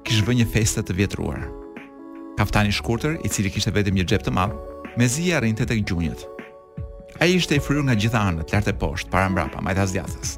[0.07, 1.47] kishë bë një festë të vjetruar.
[2.39, 4.55] Kaftani shkurtër, i cili kishte vetëm një xhep të madh,
[5.01, 6.23] mezi i arrinte tek gjunjët.
[7.23, 10.37] Ai ishte i fryrë nga gjitha anët, lart e poshtë, para mbrapa, majtë asdjathës.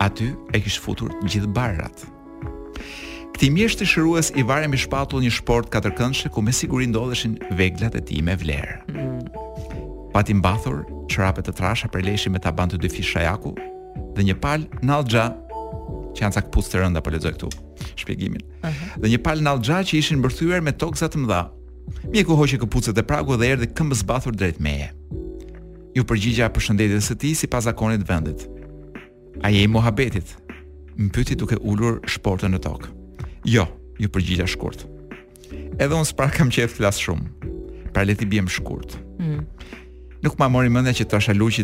[0.00, 2.04] Aty e kishë futur gjithë barrat.
[3.34, 7.38] Këti mjeshtë të shërues i vare mi shpatu një shport katërkëndshe ku me siguri ndodheshin
[7.58, 8.78] veglat e ti me vlerë.
[10.14, 13.54] Pati mbathur, qërapet të trasha për leshi me taban të dy jaku
[14.14, 15.24] dhe një pal nalë gja
[16.14, 17.48] që janë cakpus të rënda për po lexoj këtu
[18.02, 18.42] shpjegimin.
[18.42, 19.00] Uh -huh.
[19.04, 21.42] Dhe një palë nallxha që ishin mbërthyer me tokza të mëdha.
[22.12, 24.88] Mjeku hoqi këpucët e pragu dhe erdhi këmbës zbathur drejt meje.
[25.94, 28.48] Ju përgjigja për shëndetit së ti si zakonit vendit.
[29.42, 30.36] A je i muhabetit?
[30.96, 32.88] Më pyti duke ullur shportën në tokë.
[33.44, 33.66] Jo,
[33.98, 34.86] ju përgjigja shkurt.
[35.78, 37.26] Edhe unë s'par kam qef të lasë shumë.
[37.92, 38.96] Pra leti bjem shkurt.
[39.18, 39.46] Mm.
[40.22, 41.04] Nuk ma mori mendja që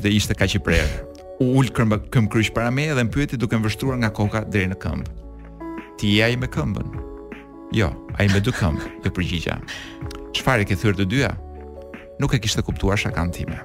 [0.01, 3.37] të e ishte kaq i prerë u ul këmbë këmbë kryq para meje dhe pyeti
[3.37, 5.09] duke vështruar nga koka deri në këmbë.
[6.01, 6.93] Ti je ai me këmbën.
[7.77, 9.57] Jo, ai me dy këmbë, e përgjigja.
[10.37, 11.33] Çfarë ke thyrë të dyja?
[12.21, 13.59] Nuk e kishte kuptuar shakan time.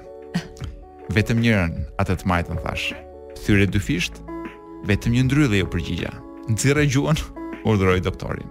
[1.16, 2.90] Vetëm njërin, atë të majtën thash.
[3.40, 4.20] Thyre dy fisht,
[4.88, 6.12] vetëm një ndryllë e përgjigja.
[6.52, 7.22] Nxirra gjuhën,
[7.64, 8.50] urdhëroi doktorin.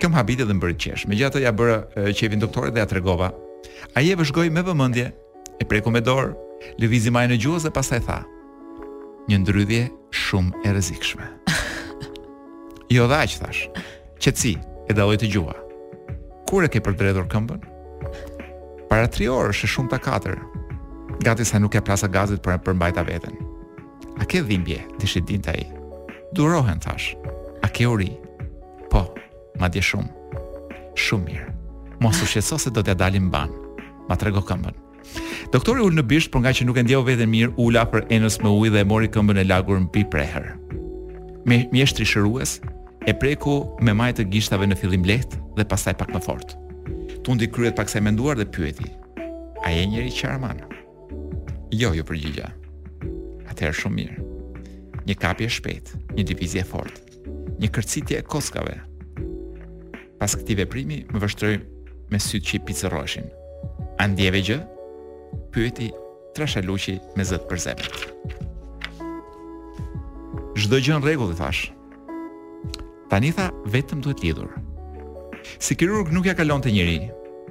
[0.00, 1.06] Kjo më habite dhe më bëri qesh.
[1.08, 1.78] Megjithatë ja bëra
[2.16, 3.32] qevin doktorit dhe ja tregova.
[3.96, 5.08] Ai e vëzhgoi me vëmendje,
[5.60, 6.32] e preku me dorë,
[6.80, 8.20] lëvizi majën e gjuhës dhe pastaj tha:
[9.28, 9.82] një ndrydhje
[10.14, 11.26] shumë e rëzikshme.
[12.90, 13.60] Jo dhe aqë thash,
[14.18, 14.52] që ci
[14.90, 15.52] e daloj të gjua,
[16.50, 16.96] kur e ke për
[17.30, 17.60] këmbën?
[18.90, 20.38] Para tri orë e shumë të katër,
[21.22, 23.04] gati sa nuk e plasa gazit për e përmbajta
[24.20, 25.62] A ke dhimbje, të shi të ai?
[26.34, 27.14] Durohen thash,
[27.62, 28.10] a ke uri?
[28.90, 29.06] Po,
[29.58, 30.10] ma dje shumë,
[30.96, 31.46] shumë mirë.
[32.02, 33.48] Mosu shetso se do të dalim ban
[34.08, 34.89] ma trego këmbën.
[35.52, 38.38] Doktori ul në bish, por nga që nuk e ndjeu veten mirë, ula për enës
[38.42, 40.54] me ujë dhe e mori këmbën e lagur mbi preher.
[41.48, 42.58] Me mjeshtri shërues
[43.08, 46.56] e preku me majë të gishtave në fillim lehtë dhe pastaj pak më fort.
[47.26, 48.86] Tundi kryet pak sa e menduar dhe pyeti:
[49.64, 50.62] "A je njëri qarman?"
[51.72, 52.50] Jo, ju përgjigja.
[53.50, 54.18] Atëherë shumë mirë.
[55.06, 57.02] Një kapje shpejt, një divizje fort,
[57.60, 58.76] një kërcitje e koskave.
[60.20, 61.56] Pas këtij veprimi, më vështroi
[62.10, 63.28] me sytë që i pizëroshin
[64.00, 64.58] A ndjeve gjë?
[65.50, 65.90] pyeti
[66.30, 67.94] Trashaluqi me zot për zemër.
[70.60, 71.64] Çdo gjë në rregull i thash.
[73.10, 74.52] Tani tha vetëm duhet lidhur.
[75.58, 77.00] Si kirurg nuk ja kalon të njëri.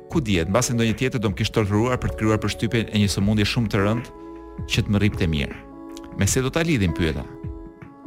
[0.09, 3.09] Ku dihet, mbasi ndonjë tjetër do të kish torturuar për të krijuar përshtypjen e një
[3.11, 4.23] sëmundje shumë të rëndë
[4.71, 5.59] që të më rripte mirë.
[6.21, 7.25] Me se do ta lidhim pyeta.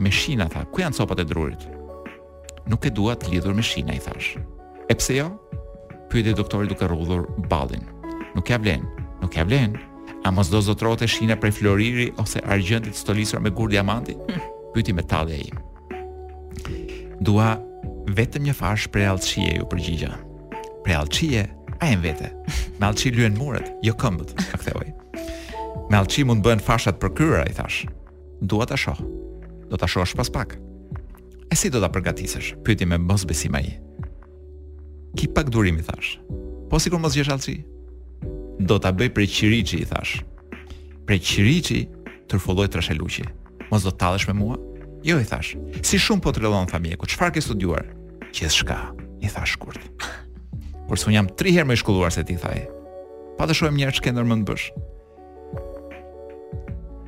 [0.01, 1.69] Me shina tha, ku janë copat e drurit?
[2.71, 4.35] Nuk e dua të lidhur me shina i thash.
[4.89, 5.29] E pse jo?
[6.11, 7.85] Pyeti doktori duke rrudhur ballin.
[8.35, 8.87] Nuk ja vlen,
[9.33, 9.79] nuk ja vlen.
[10.25, 14.15] A mos do zotrohet e shina prej floriri ose argjëndit stolisur me gur diamanti?
[14.15, 14.41] Hmm.
[14.75, 15.51] Pyeti metalli ai.
[17.21, 17.59] Dua
[18.07, 20.13] vetëm një fash prej allçije ju përgjigja.
[20.85, 21.47] Prej allçije,
[21.83, 22.29] a jem vete.
[22.81, 24.89] Me allçi lyen muret, jo këmbët, a ktheoj.
[25.91, 27.85] Me allçi mund bëhen fashat për kryra, i thash.
[28.43, 28.99] Dua ta shoh.
[29.71, 30.57] Do ta shohësh pas pak.
[31.51, 32.53] E si do ta përgatisësh?
[32.67, 33.77] Pyeti me mos besim ai.
[35.19, 36.17] Ki pak durim i thash.
[36.71, 37.61] Po sikur mos gjesh allçi,
[38.61, 40.19] do ta bëj për Qiriçi i thash.
[41.09, 41.81] Për Qiriçi
[42.29, 42.69] të rfolloj
[43.73, 44.57] Mos do të tallesh me mua?
[45.05, 45.57] Jo i thash.
[45.83, 47.87] Si shumë po të rëllon familjeku, çfarë ke studiuar?
[48.33, 48.77] Gjithçka,
[49.25, 49.81] i thash kurt.
[50.89, 52.67] Por son jam 3 herë më i shkolluar se ti thaj.
[53.39, 54.67] Pa të shohim njerëz që ndër mend bësh.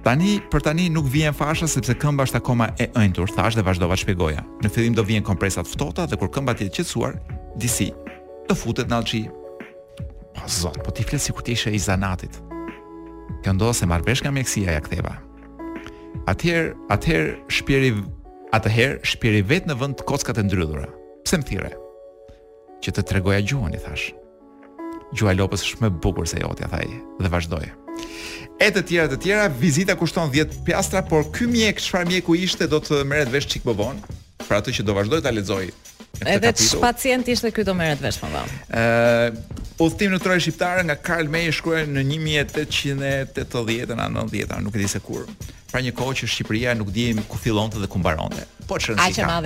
[0.09, 3.99] Tani për tani nuk vjen fasha sepse këmba është akoma e ëndur, thash dhe vazhdova
[3.99, 4.45] të shpjegoja.
[4.65, 7.21] Në fillim do vjen kompresat ftohta dhe kur këmbat janë qetësuar,
[7.61, 7.93] disi
[8.49, 9.27] do futet në alçi
[10.43, 12.37] O, zonë, po ti flesi ku ti ishe i zanatit.
[13.45, 15.15] Kjo ndohë se marbesh nga mjekësia ja ktheva.
[16.31, 17.93] Atëherë, atëherë shpiri
[18.55, 20.87] atëherë shpiri vetë në vend të kockat e ndrydhura.
[21.27, 21.71] Pse më thirrë?
[22.87, 24.05] Që të tregoja gjuhën i thash.
[25.15, 26.87] Gjuha e lopës është më e bukur se jotja, thaj,
[27.23, 27.65] dhe vazhdoi.
[28.63, 32.69] E të tjera të tjera, vizita kushton 10 piastra, por ky mjek, çfarë mjeku ishte,
[32.71, 33.99] do të merret vesh çik bobon,
[34.47, 35.67] për atë që do vazhdoj ta lexoj.
[36.31, 38.61] Edhe pacienti ishte ky do merret vesh më vonë.
[38.71, 44.89] Ëh, Udhtim në trojë shqiptare nga Karl May Shkruen në 1880-a 90-a, nuk e di
[44.91, 45.23] se kur
[45.73, 48.33] Pra një kohë që Shqipëria nuk di Ku fillon dhe ku mbaron
[48.71, 49.43] Po që rëndë si ka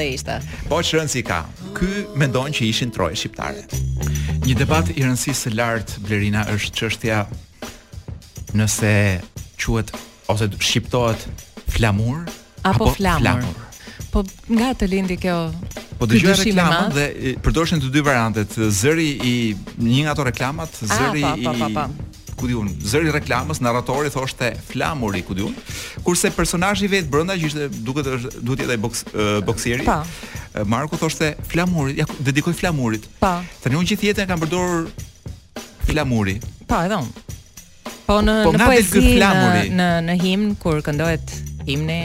[0.69, 1.41] Po që rëndë si ka
[1.79, 1.89] Ky
[2.21, 3.63] mendon që ishin trojë shqiptare
[4.45, 7.25] Një debat i rëndë së lartë Blerina është çështja
[8.61, 8.95] Nëse
[9.65, 9.89] quet
[10.29, 11.17] Ose shqiptohet
[11.73, 12.27] flamur
[12.67, 13.68] Apo, apo flamur, flamur.
[14.13, 15.35] Po nga të lindi kjo.
[15.99, 17.07] Po dëgjoj reklamën dhe
[17.45, 19.35] përdorshin të dy variantet, zëri i
[19.85, 22.35] një nga ato reklamat, ah, zëri i pa, pa, pa, pa.
[22.39, 25.57] ku diun, zëri i reklamës, narratori thoshte flamuri ku diun,
[26.07, 28.07] kurse personazhi vet brenda që ishte duket
[28.39, 29.03] duhet jetë ai boks,
[29.49, 29.89] boksieri.
[29.89, 29.99] Po.
[30.71, 33.11] Marku thoshte flamurit, ja dedikoj flamurit.
[33.19, 33.33] Po.
[33.65, 34.87] Tani u gjithë jetën kanë përdorur
[35.91, 36.39] flamuri.
[36.71, 37.37] Po, edhe unë.
[38.09, 39.13] Po në po në poezi
[39.83, 41.35] në në himn kur këndohet
[41.69, 42.01] himni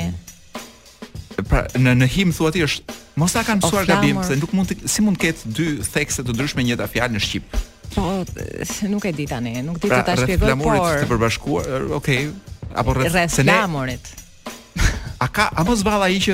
[1.41, 4.69] pra në në him thua ti është mos ta kanë mësuar gabim se nuk mund
[4.71, 7.55] të, si mund të ketë dy thekse të ndryshme një ta fjalë në shqip.
[7.93, 8.07] Po,
[8.89, 10.65] nuk e di tani, nuk di pra, të ta shpjegoj, por.
[10.65, 12.27] Flamurit të përbashkuar, okay,
[12.73, 14.11] apo rreth flamurit.
[14.15, 14.21] Ne...
[15.23, 16.33] A ka, a mos valla i që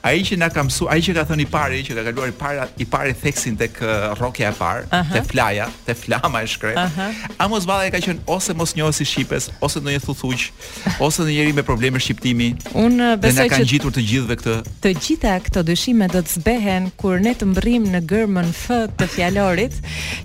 [0.00, 2.36] Ai që na ka mësu, ai që ka thënë i parë, që ka kaluar i
[2.36, 6.78] para, i parë theksin tek uh, rrokja e parë, te flaja, te flama e shkret.
[7.36, 10.46] A mos valla e ka thënë ose mos njohës si shipes, ose ndonjë thuthuq,
[11.04, 12.48] ose ndonjë njerëz me probleme shqiptimi.
[12.80, 14.56] Un besoj se ne kanë gjitur të gjithëve këtë.
[14.86, 19.10] Të gjitha këto dyshime do të zbehen kur ne të mbrim në gërmën F të
[19.18, 19.76] fjalorit,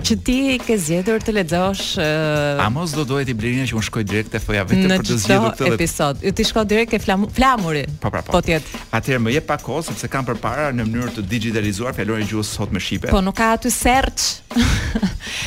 [0.08, 1.90] që ti ke zgjedhur të lexosh.
[2.00, 5.06] Uh, A mos do duhet i blerina që un shkoj direkt te foja vetë për
[5.12, 6.24] të zgjedhur këtë episod.
[6.24, 7.84] Ti shko direkt te flamuri.
[8.00, 8.40] Po, pra, po, po.
[8.40, 8.56] Po ti
[8.96, 12.52] Atëherë më jep pak kohë sepse kanë përpara në mënyrë të digitalizuar fjalorin e gjuhës
[12.58, 13.10] sot me shqipe.
[13.14, 14.28] Po nuk ka aty search.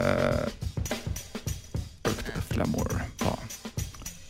[2.07, 2.91] për këtë flamur,
[3.23, 3.37] po.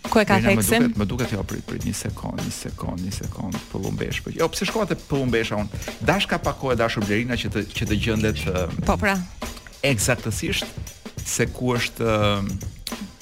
[0.07, 0.91] Ku e ka theksim?
[1.01, 4.21] Më duket jo prit prit një sekond, një sekond, një sekond, pëllumbesh.
[4.25, 7.91] Po jo, pse shkova te pëllumbesha unë Dashka pa kohë dashur Blerina që të që
[7.91, 8.45] të gjendet.
[8.87, 9.17] Po pra.
[9.17, 10.77] Um, eksaktësisht
[11.25, 12.15] se ku është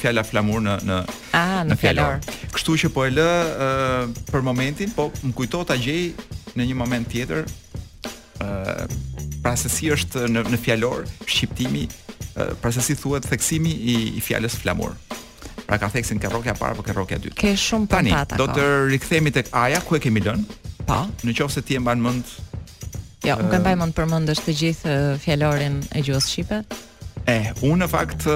[0.00, 2.18] fjala flamur në në A, ah, në, në fjalor.
[2.54, 6.12] Kështu që po e lë uh, për momentin, po më kujtohet ta gjej
[6.54, 8.86] në një moment tjetër ë uh,
[9.44, 11.84] pra se si është në në fjalor shqiptimi
[12.62, 14.94] pra se si thuhet theksimi i, i fjalës flamur.
[15.68, 17.36] Pra ka theksin ke rrokja parë apo ke rrokja dytë.
[17.38, 18.34] Ke shumë patata.
[18.38, 20.56] Tani do të rikthehemi tek Aja ku e kemi lënë.
[20.84, 21.28] Pa, po.
[21.28, 22.32] në qoftë se ti e mban mend
[23.24, 26.58] Jo, ehm, më kanë bajmon përmëndës të gjithë fjallorin e gjuhës Shqipe
[27.32, 28.26] E, unë në fakt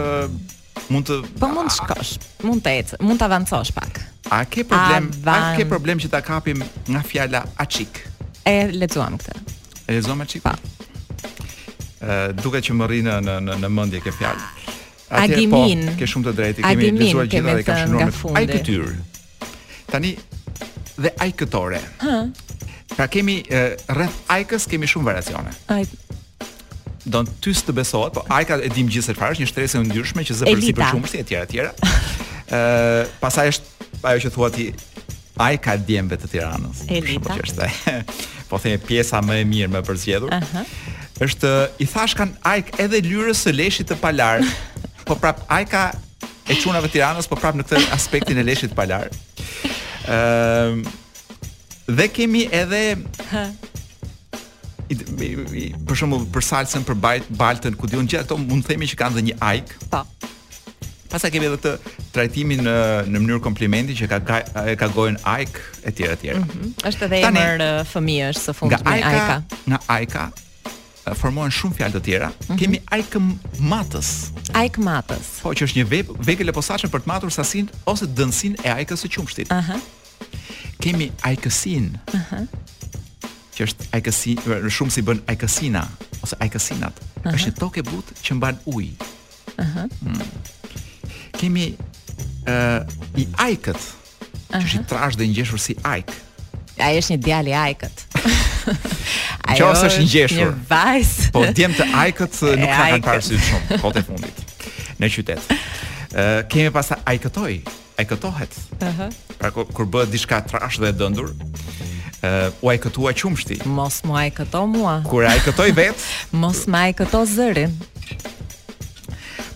[0.89, 1.19] mund të...
[1.43, 2.13] Po mund të shkosh,
[2.49, 3.99] mund të ecë, mund të avancosh pak
[4.35, 9.19] A ke problem, a a ke problem që të kapim nga fjalla a E, lecuam
[9.21, 9.55] këtë
[9.89, 10.43] E, lecuam aqik?
[10.47, 11.37] Pa po.
[12.01, 14.51] e, Duke që më rinë në, në, në mëndje ke fjallë
[15.21, 18.53] A gimin po, Ke shumë të drejti A gimin keme të nga fundi A i
[18.57, 18.93] këtyr
[19.93, 20.17] Tani
[20.99, 22.23] dhe a i këtore Ha,
[22.97, 25.53] Pra kemi uh, rreth Ajkës kemi shumë variacione.
[25.73, 25.85] Aj
[27.09, 30.25] don ty të besohet, po Ajka e dim gjithë çfarë është, një shtresë e ndyrshme
[30.29, 30.75] që zë Elita.
[30.77, 31.59] për shumë si etj etj.
[31.59, 34.67] Ë, pasaj është ajo që thuat ti
[35.41, 36.83] Ajka djemve të Tiranës.
[36.99, 37.33] Elita.
[37.33, 37.97] Po është
[38.51, 40.33] Po pjesa më e mirë më përzgjedhur.
[40.33, 40.37] Ëh.
[40.37, 40.77] Uh -huh.
[41.29, 44.45] Është i thash kan Ajk edhe lyrës së leshit të palar.
[45.07, 45.93] Po prap Ajka
[46.49, 49.09] e çunave të Tiranës, po prap në këtë aspektin e leshit të palar.
[50.05, 50.87] Ëm, ehm,
[51.95, 52.83] Dhe kemi edhe
[54.89, 58.65] i, i, i, për shembull për salsën për bajt baltën ku diun gjithë ato mund
[58.65, 59.73] të themi që kanë dhe një ajk.
[59.93, 60.03] Po.
[61.09, 62.75] Pastaj kemi edhe këtë trajtimin në
[63.09, 64.39] në mënyrë komplimenti që ka ka,
[64.81, 66.43] ka gojën ajk e tjerë e tjerë.
[66.43, 66.75] Mm -hmm.
[66.91, 69.43] Është edhe emër fëmijësh së fundit me ajka.
[69.73, 70.29] Nga ajka
[71.17, 72.29] formohen shumë fjalë të tjera.
[72.29, 72.59] Mm -hmm.
[72.61, 73.29] Kemi ajkëm
[73.73, 74.09] matës.
[74.53, 75.25] Ajk matës.
[75.43, 75.87] Po që është një
[76.29, 79.53] vegël e posaçme për të matur sasinë ose dënsinë e ajkës së qumshtit.
[79.53, 79.61] Aha.
[79.73, 79.95] Uh -huh
[80.83, 81.93] kemi ajkësin.
[82.07, 82.15] Ëh.
[82.15, 82.47] Uh -huh.
[83.57, 84.33] Që është ajkësi,
[84.71, 85.87] shumë si bën ajkësina
[86.23, 87.01] ose ajkësinat.
[87.01, 87.35] Uh -huh.
[87.35, 88.93] Është një tokë but që mban ujë.
[89.57, 89.65] Ëh.
[89.65, 89.91] Uh -huh.
[90.03, 90.23] hmm.
[91.39, 91.67] Kemi
[92.45, 92.87] ë uh,
[93.21, 93.77] i ajkët.
[93.77, 94.61] Uh -huh.
[94.61, 96.13] Që është i trash dhe ngjeshur si ajk.
[96.79, 98.07] Ai është një djalë i ajkët.
[99.49, 100.39] Ajo është, është një gjeshur.
[100.39, 101.11] Një vajs.
[101.33, 104.45] Po djem të ajkët nuk në kanë parë shumë kot e fundit
[105.01, 105.43] në qytet.
[106.15, 107.53] Ë kemi pasta ajkëtoj
[107.99, 108.55] ekëtohet.
[108.79, 109.05] Ëh.
[109.39, 111.33] Pra kur, kur bëhet diçka trash dhe e dëndur,
[112.23, 112.79] ë uh, u ai
[113.19, 113.59] qumshti.
[113.69, 114.99] Mos më ai këto mua.
[115.09, 116.07] Kur ai këtoi vet,
[116.43, 117.75] mos më ai këto zërin.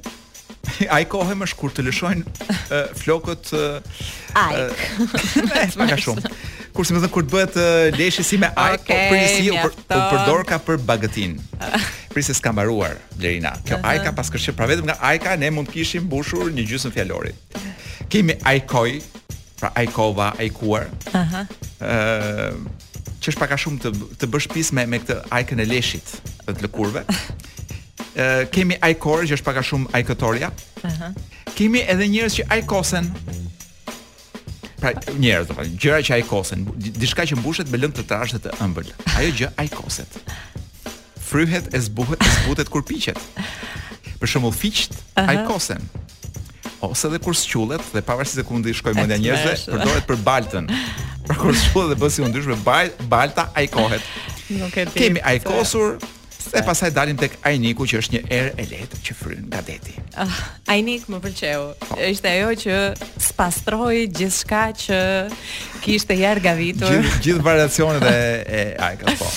[0.93, 2.53] Ai është kur të lëshojnë
[3.01, 4.03] flokët uh,
[4.37, 4.83] ajk.
[5.09, 6.29] Uh, shumë
[6.73, 9.55] kur si më thënë kur të bëhet leshi si me ark okay, po përgjithësi u
[9.59, 11.37] për, përdor ka për bagatin.
[12.15, 13.53] Prisë s'ka mbaruar Lerina.
[13.67, 13.93] Kjo uh -huh.
[13.93, 17.35] ajka pas kërcë pra vetëm nga ajka ne mund të kishim mbushur një gjysmë fjalorit.
[18.11, 18.91] Kemi ajkoj,
[19.59, 20.85] pra ajkova, ajkuar.
[21.13, 21.41] Aha.
[21.41, 21.91] Uh -huh.
[21.91, 22.55] Ëh,
[23.21, 26.07] që është pak a shumë të të bësh pisë me me këtë ajkën e leshit
[26.45, 27.03] dhe të lëkurve.
[28.17, 30.49] Ë kemi ajkor që është pak a shumë ajkëtorja.
[30.81, 30.91] Aha.
[30.91, 31.41] Uh -huh.
[31.55, 33.05] Kemi edhe njerëz që ajkosen
[34.83, 34.91] pra
[35.21, 36.65] njerëz do thonë gjëra që ajkosen
[37.01, 38.89] diçka që mbushet me lëng të trashë të ëmbël
[39.19, 40.17] ajo gjë ajkoset
[41.29, 43.19] fryhet e zbuhet e zbutet kur piqet
[44.21, 45.85] për shembull fiqt ajkosen
[46.87, 50.71] ose edhe kur squllet dhe pavarësisht se ku ndi shkoj mendja njerëzve përdoret për baltën
[51.29, 54.09] për kur squllet dhe bësi u ndysh me balta ajkohet
[54.63, 56.01] nuk e di kemi ajkosur
[56.49, 59.93] Se pasaj dalim tek Ajniku që është një erë e letë që fryn nga deti.
[60.73, 61.61] ajnik ah, më pëlqeu.
[61.79, 61.97] Po.
[62.01, 62.77] Ishte ajo që
[63.27, 64.99] spastroi gjithçka që
[65.85, 66.89] kishte jerë gavitur.
[66.95, 68.21] Gjith, gjithë variacionet e
[68.59, 69.05] e ai po.
[69.05, 69.29] ka po.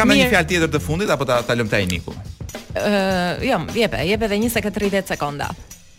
[0.00, 2.14] Kam një fjalë tjetër të fundit apo ta ta lëm te Ajniku?
[2.16, 5.50] Uh, eh, jo, jepe, jepe dhe 20-30 sekonda.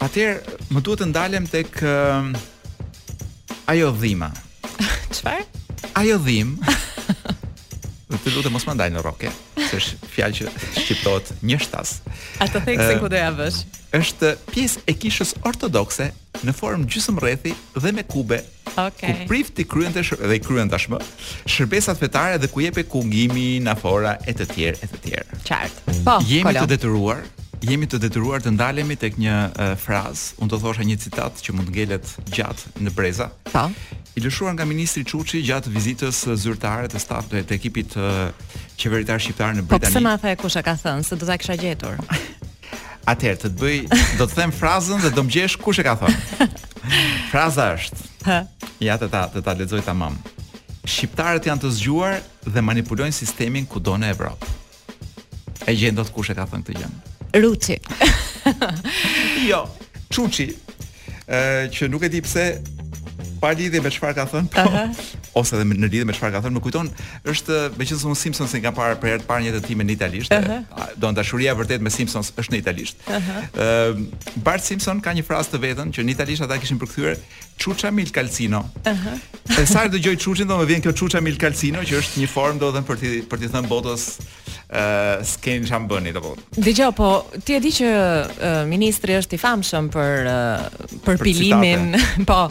[0.05, 4.33] Atëherë, më duhet të ndalem tek uh, ajo dhima.
[5.13, 5.45] Çfarë?
[5.97, 6.57] ajo dhim.
[8.25, 9.31] duhet të mos më ndaj në roke
[9.69, 10.47] se është fjalë që
[10.81, 11.95] shqiptohet një shtas.
[12.43, 13.59] A të thekë se ku do ja vësh?
[13.97, 16.09] Është pjesë e kishës ortodokse
[16.45, 18.41] në formë gjysëm rethi dhe me kube.
[18.67, 18.77] Okej.
[18.85, 19.15] Okay.
[19.23, 20.99] Ku prifti kryen të dhe i kryen tashmë
[21.49, 25.41] shërbesat fetare dhe ku jepe kungimi, nafora e të tjerë e të tjerë.
[25.49, 25.97] Qartë.
[26.07, 26.63] Po, jemi kolo.
[26.65, 27.23] të detyruar
[27.63, 31.55] jemi të detyruar të ndalemi tek një uh, frazë, unë do thosha një citat që
[31.57, 33.29] mund ngelet gjatë në breza.
[33.51, 33.65] Po.
[34.17, 38.29] I lëshuar nga ministri Çuçi gjatë vizitës zyrtare të stafit të ekipit uh,
[38.79, 39.89] qeveritar shqiptar në po, Britani.
[39.89, 41.97] Po pse ma tha kush e ka thënë se do ta kisha gjetur?
[43.09, 43.77] Atëherë të bëj,
[44.19, 46.47] do të them frazën dhe do më djesh kush e ka thënë.
[47.31, 48.09] Fraza është.
[48.27, 48.39] Hë.
[48.83, 50.15] Ja të ta të ta lexoj tamam.
[50.87, 52.17] Shqiptarët janë të zgjuar
[52.47, 54.51] dhe manipulojnë sistemin kudo në Evropë.
[55.67, 56.91] E gjendot kush e ka thënë këtë gjë?
[57.35, 57.77] Ruçi.
[59.49, 59.65] jo,
[60.11, 60.49] Çuçi.
[61.27, 61.43] Ë
[61.75, 62.45] që nuk e di pse
[63.41, 64.47] pa lidhje me çfarë ka thënë.
[64.55, 66.87] Po, ose edhe në lidhje me çfarë ka thënë, më kujton,
[67.29, 69.95] është më qenë se Simpsons i ka parë për herë të parë një jetëtimë në
[69.97, 70.35] italisht.
[71.03, 73.03] Don dashuria vërtet me Simpsons është në italisht.
[73.11, 73.91] Ë uh -huh.
[73.91, 74.01] uh,
[74.43, 77.19] Bart Simpson ka një frazë të vetën që në italisht ata kishin përkthyer
[77.57, 78.63] Çuça Mil Calcino.
[78.83, 78.91] Ëh.
[78.91, 79.61] Uh -huh.
[79.61, 82.83] e sa dëgjoj Çuçin, më vjen kjo Çuça Mil Calcino që është një formë domethën
[82.89, 84.13] për ti për ti thënë botës ë
[84.79, 86.33] uh, skin jam bëni do po.
[86.57, 87.07] Dgjoj po,
[87.45, 90.65] ti e di që uh, ministri është i famshëm për uh,
[91.07, 91.95] për, për pilimin,
[92.29, 92.41] po,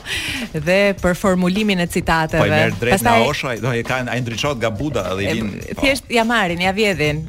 [0.55, 2.41] dhe për formulimin e citateve.
[2.41, 5.35] Po i merr drejt nga Osho, do i kanë ai ndriçohet nga Buda dhe i
[5.37, 5.53] vin.
[5.77, 5.83] Po.
[5.85, 7.27] Thjesht ja marrin, ja vjedhin.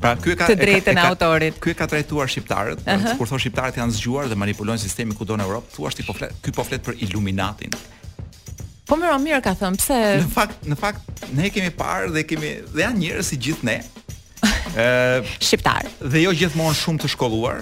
[0.00, 1.56] Pra ky e ka të drejtën e autorit.
[1.60, 3.26] Ky ka trajtuar shqiptarët, kur uh -huh.
[3.28, 6.50] thon shqiptarët janë zgjuar dhe manipulojnë sistemin kudo në Europë, thua ti po flet, ky
[6.56, 7.70] po flet për Illuminatin.
[8.88, 11.00] Po më ron mirë ka thënë, pse Në fakt, në fakt
[11.36, 13.78] ne kemi parë dhe kemi dhe janë njerëz si gjithë ne.
[14.82, 15.82] ë shqiptar.
[16.12, 17.58] Dhe jo gjithmonë shumë të shkolluar.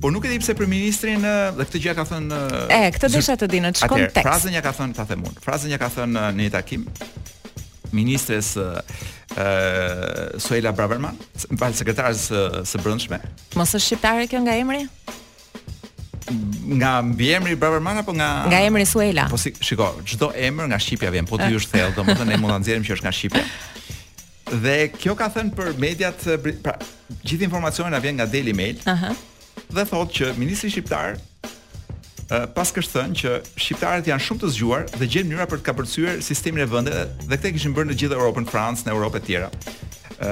[0.00, 1.20] por nuk e di pse për ministrin
[1.56, 2.38] dhe këtë gjë ka thënë.
[2.68, 4.26] E, këtë desha të dinë në ç'kontekst.
[4.28, 5.34] Frazën ja ka thënë ta themun.
[5.46, 6.82] Frazën ja ka thënë në një takim
[7.94, 11.18] ministres ë uh, Suela Braverman,
[11.54, 13.18] mbas sekretarës së, së brendshme.
[13.58, 14.86] Mos është shqiptare kjo nga emri?
[16.26, 19.28] nga mbiemri Braverman apo nga nga emri Suela.
[19.30, 22.50] Po si, shiko, çdo emër nga Shqipja vjen, po ti ju shtell, domethënë ne mund
[22.50, 23.44] ta nxjerrim që është nga Shqipja.
[24.64, 26.26] Dhe kjo ka thënë për mediat,
[26.64, 26.74] pra
[27.22, 28.82] gjithë informacionin na vjen nga Daily Mail.
[28.90, 29.12] Aha.
[29.14, 29.62] Uh -huh.
[29.78, 31.14] Dhe thotë që ministri shqiptar
[32.28, 36.22] pas kështë thënë që shqiptarët janë shumë të zgjuar dhe gjenë mënyra për të kapërcyer
[36.26, 39.50] sistemin e vendeve dhe këtë kishin bërë në gjithë Europën, Francë, në Europë e tjera.
[40.18, 40.30] Ë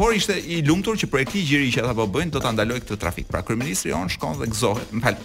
[0.00, 2.84] por ishte i lumtur që projekti i gjiri që ata po bëjnë do ta ndalojë
[2.86, 3.26] këtë trafik.
[3.28, 5.18] Pra kryeministri on shkon dhe gëzohet, më fal,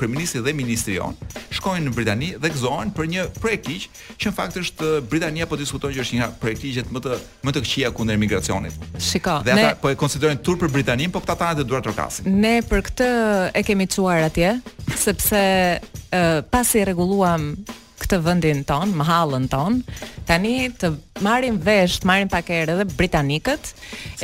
[0.00, 1.14] kryeministri dhe ministri on
[1.54, 3.70] shkojnë në Britani dhe gëzohen për një projekt
[4.18, 7.14] që në fakt është Britania po diskuton që është një projekt i më të
[7.46, 8.82] më të qëndër kundër migracionit.
[8.98, 9.80] Shiko, dhe ata ne...
[9.86, 12.26] po e konsiderojnë tur për Britaninë, po këta tani të duart trokasin.
[12.42, 13.08] Ne për këtë
[13.54, 14.56] e kemi çuar atje,
[15.06, 15.44] sepse
[16.50, 17.52] pasi rregulluam
[18.06, 19.80] këtë vendin ton, mahallën ton.
[20.28, 20.90] Tani të
[21.26, 23.70] marrim vesh, të marrim pak erë edhe britanikët,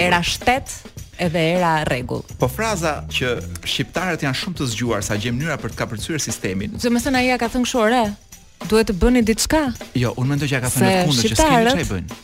[0.06, 0.74] era shtet
[1.22, 2.22] edhe era rregull.
[2.40, 3.34] Po fraza që
[3.68, 6.76] shqiptarët janë shumë të zgjuar sa gjejmë mënyra për të kapërcyer sistemin.
[6.76, 8.28] Do të thonë ai ja ka thënë kështu
[8.70, 9.60] Duhet të bëni diçka?
[9.98, 12.18] Jo, unë mendoj që ja ka thënë atë kundër që s'kemi çfarë bëjnë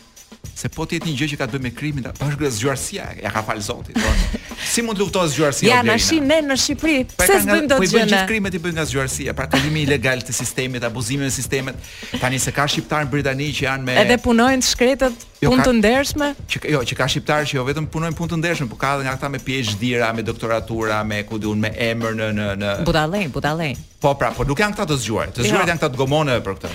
[0.59, 3.05] se po të jetë një gjë që ka të bëjë me krimin, pa është zgjuarësia,
[3.23, 4.13] ja ka fal Zotit po.
[4.69, 5.69] Si mund të luftosh zgjuarësia?
[5.71, 7.79] Ja, na shih ne në Shqipëri, pse s'bën dot gjëna?
[7.79, 11.25] Po i bëjnë gjithë krimet i bëjnë nga zgjuarësia, pra kalimi ilegal të sistemit, abuzimi
[11.25, 11.79] në sistemet.
[12.19, 15.71] Tani se ka shqiptarë në Britani që janë me Edhe punojnë shkretët Jo, punë të
[15.77, 16.25] ndershme?
[16.51, 19.05] Që jo, që ka shqiptarë që jo vetëm punojnë punë të ndershme, por ka edhe
[19.05, 23.29] nga ata me PhD-ra, me doktoratura, me ku diun, me emër në në në Budallej,
[23.37, 23.77] Budallej.
[24.03, 25.31] Po, pra, po nuk janë këta të zgjuar.
[25.35, 25.69] Të zgjuar jo.
[25.71, 26.73] janë këta të gomone për këtë.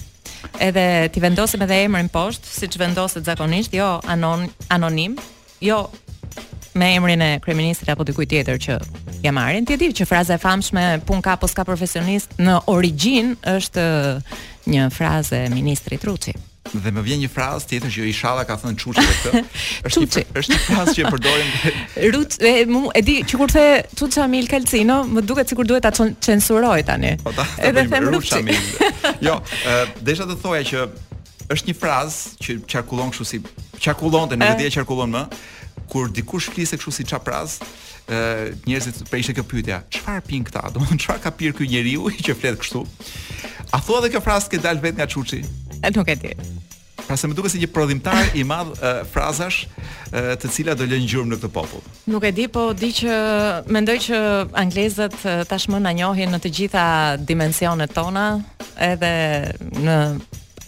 [0.68, 5.16] Edhe ti vendosim edhe emrin poshtë, siç vendoset zakonisht, jo anon, anonim.
[5.60, 5.84] Jo,
[6.74, 8.76] me emrin e kryeministit apo dikujt tjetër që
[9.24, 13.34] jam arin ti e di që fraza e famshme pun ka poska profesionist në origjinë
[13.56, 13.86] është
[14.70, 16.34] një frazë e ministrit Ruçi.
[16.70, 19.34] dhe më vjen një frazë tjetër që inshallah ka thënë Çuçi këtë
[19.90, 21.50] është një, është një frazë që e përdorim
[22.14, 23.66] Ruç e mu e di që kur the
[23.98, 28.30] Çuçi Amil Calcino më duket sikur duhet ta censuroj tani po edhe them Ruç
[29.26, 29.40] jo
[30.06, 30.78] desha të thoja që
[31.50, 33.40] është një frazë që qarkullon kështu si
[33.82, 35.24] qarkullonte në vetë qarkullon më
[35.90, 37.58] kur dikush flisë kështu si çapraz
[38.06, 41.32] ë njerëzit për po ishte kjo pyetja çfarë pin këta do të thonë çfarë ka
[41.38, 42.84] pirë ky njeriu që flet kështu
[43.76, 45.42] a thua edhe kjo frazë që dal vet nga çuçi
[45.82, 46.34] e nuk e di
[47.02, 48.70] pra se më duket si një prodhimtar i madh
[49.10, 49.64] frazash
[50.14, 51.82] të cilat do lënë gjurmë në këtë popull
[52.14, 53.16] nuk e di po di që
[53.74, 54.22] mendoj që
[54.62, 55.18] anglezët
[55.50, 56.84] tashmë na njohin në të gjitha
[57.30, 58.28] dimensionet tona
[58.90, 59.10] edhe
[59.80, 59.98] në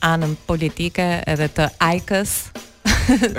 [0.02, 2.32] anën politike edhe të ajkës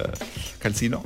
[0.63, 1.01] Kalcino,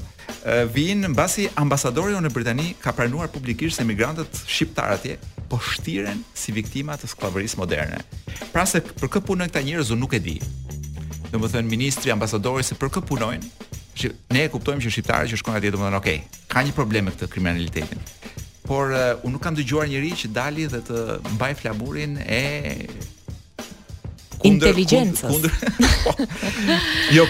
[0.75, 5.15] vin mbasi ambasadori në Britani ka pranuar publikisht se emigrantët shqiptar atje
[5.49, 7.99] po shtiren si viktima të skllavërisë moderne.
[8.53, 10.37] Pra se për kë punojnë këta njerëz unë nuk e di.
[11.33, 13.45] Domethënë ministri, ambasadori se për kë punojnë,
[13.97, 16.21] Shqip, ne e kuptojmë që shqiptarët që shkojnë atje do të thonë okay.
[16.53, 18.03] Ka një problem me këtë kriminalitetin.
[18.69, 21.05] Por eh, unë nuk kam dëgjuar njerëj që dali dhe të
[21.39, 22.43] mbaj flamurin e
[24.45, 25.25] inteligjencës.
[27.17, 27.25] Jo,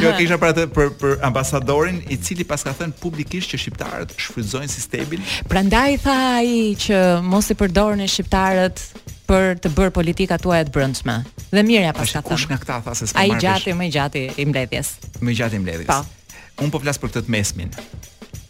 [0.00, 0.64] jo kisha për atë
[1.02, 5.26] për ambasadorin i cili pas ka thënë publikisht që shqiptarët shfryzojnë sistemin.
[5.52, 8.86] Prandaj tha ai që mos i përdorni shqiptarët
[9.30, 11.14] për të bërë politika tua e të brëndshme.
[11.54, 12.26] Dhe mirë ja pashatë.
[12.32, 13.36] Kush nga këta tha se s'ka marrë.
[13.36, 14.92] Ai gjati më gjati i mbledhjes.
[15.22, 15.86] Më gjati i mbledhjes.
[15.86, 16.42] Po.
[16.64, 17.70] Un po flas për këtë të mesmin.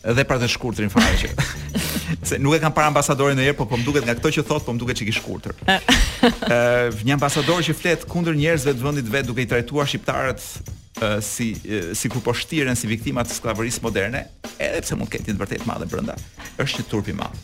[0.01, 1.31] Dhe për të shkurtrin fare që.
[2.31, 4.65] Se nuk e kam para ambasadorin ndonjëherë, por po më duket nga këto që thot,
[4.65, 5.55] po më duket çik i shkurtër.
[5.69, 10.49] Ëh, një ambasador që flet kundër njerëzve të vendit vet duke i trajtuar shqiptarët
[11.01, 14.21] Uh, si uh, si ku po shtiren si viktimat të skllavërisë moderne,
[14.61, 16.17] edhe pse mund të ketë të vërtetë madhe brenda,
[16.61, 17.39] është një turp i madh.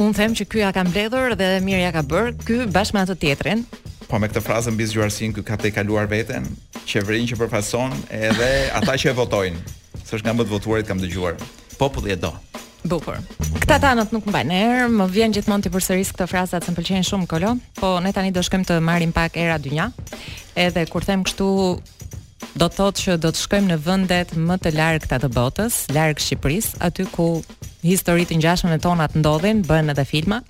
[0.00, 3.02] Unë them që kjo ja ka mbledhur dhe mirë ja ka bër ky bashkë me
[3.04, 3.64] atë tjetrin.
[4.08, 6.46] Po me këtë frazë mbi zgjuarsinë ky ka te kaluar veten,
[6.88, 9.64] qeverin që përfason edhe ata që e votojnë.
[10.06, 11.36] Se është nga më të votuarit kam dëgjuar.
[11.80, 12.30] Populli e do.
[12.88, 13.18] Bukur.
[13.58, 17.08] Këta tanët nuk mbajnë erë, më vjen gjithmonë të përsëris këto frazat se më pëlqejnë
[17.10, 19.90] shumë kolo, po ne tani do shkojmë të marrim pak era dynja.
[20.66, 21.48] Edhe kur them kështu,
[22.58, 26.20] do të thotë që do të shkojmë në vendet më të largëta të botës, larg
[26.22, 27.26] Shqipërisë, aty ku
[27.86, 30.40] historitë ngjashme me tona të ndodhin, bëhen edhe filma.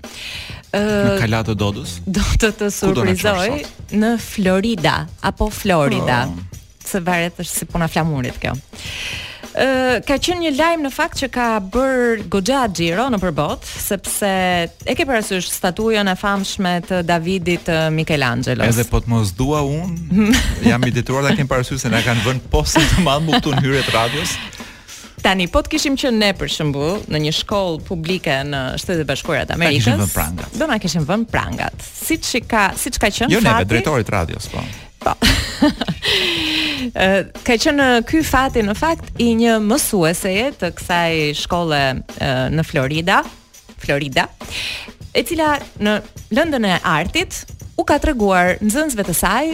[0.73, 1.95] Ë uh, Kalat të Dodës.
[2.17, 3.49] Do të të surprizoj
[4.01, 6.23] në Florida apo Florida.
[6.29, 6.45] Oh.
[6.89, 8.55] Se varet është si puna flamurit kjo
[10.07, 14.29] ka qenë një lajm në fakt që ka bër goxha xhiro në përbot, sepse
[14.85, 18.67] e ke parasysh statujën e famshme të Davidit të Michelangelo.
[18.67, 19.95] Edhe po të mos dua un,
[20.69, 23.55] jam i detyruar ta kem parasysh se na kanë vënë postë të madh me këtu
[23.57, 24.37] në hyrje të radios.
[25.19, 29.07] Tani, po të kishim qenë ne për shembull në një shkollë publike në Shtetet e
[29.09, 30.15] Bashkuara të Amerikës.
[30.55, 31.83] Do na kishim vënë prangat.
[31.97, 34.63] Siç ka, siç ka qenë jo, Jo, ne drejtori të radios, po.
[34.99, 35.15] Po.
[37.47, 41.81] Ka qenë ky fati në fakt i një mësueseje të kësaj shkolle
[42.55, 43.21] në Florida,
[43.79, 44.25] Florida,
[45.15, 45.95] e cila në
[46.35, 47.43] lëndën e artit
[47.79, 49.53] u ka treguar nxënësve të saj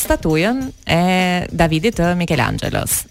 [0.00, 0.64] statujën
[0.96, 1.00] e
[1.52, 3.02] Davidit të Michelangelos.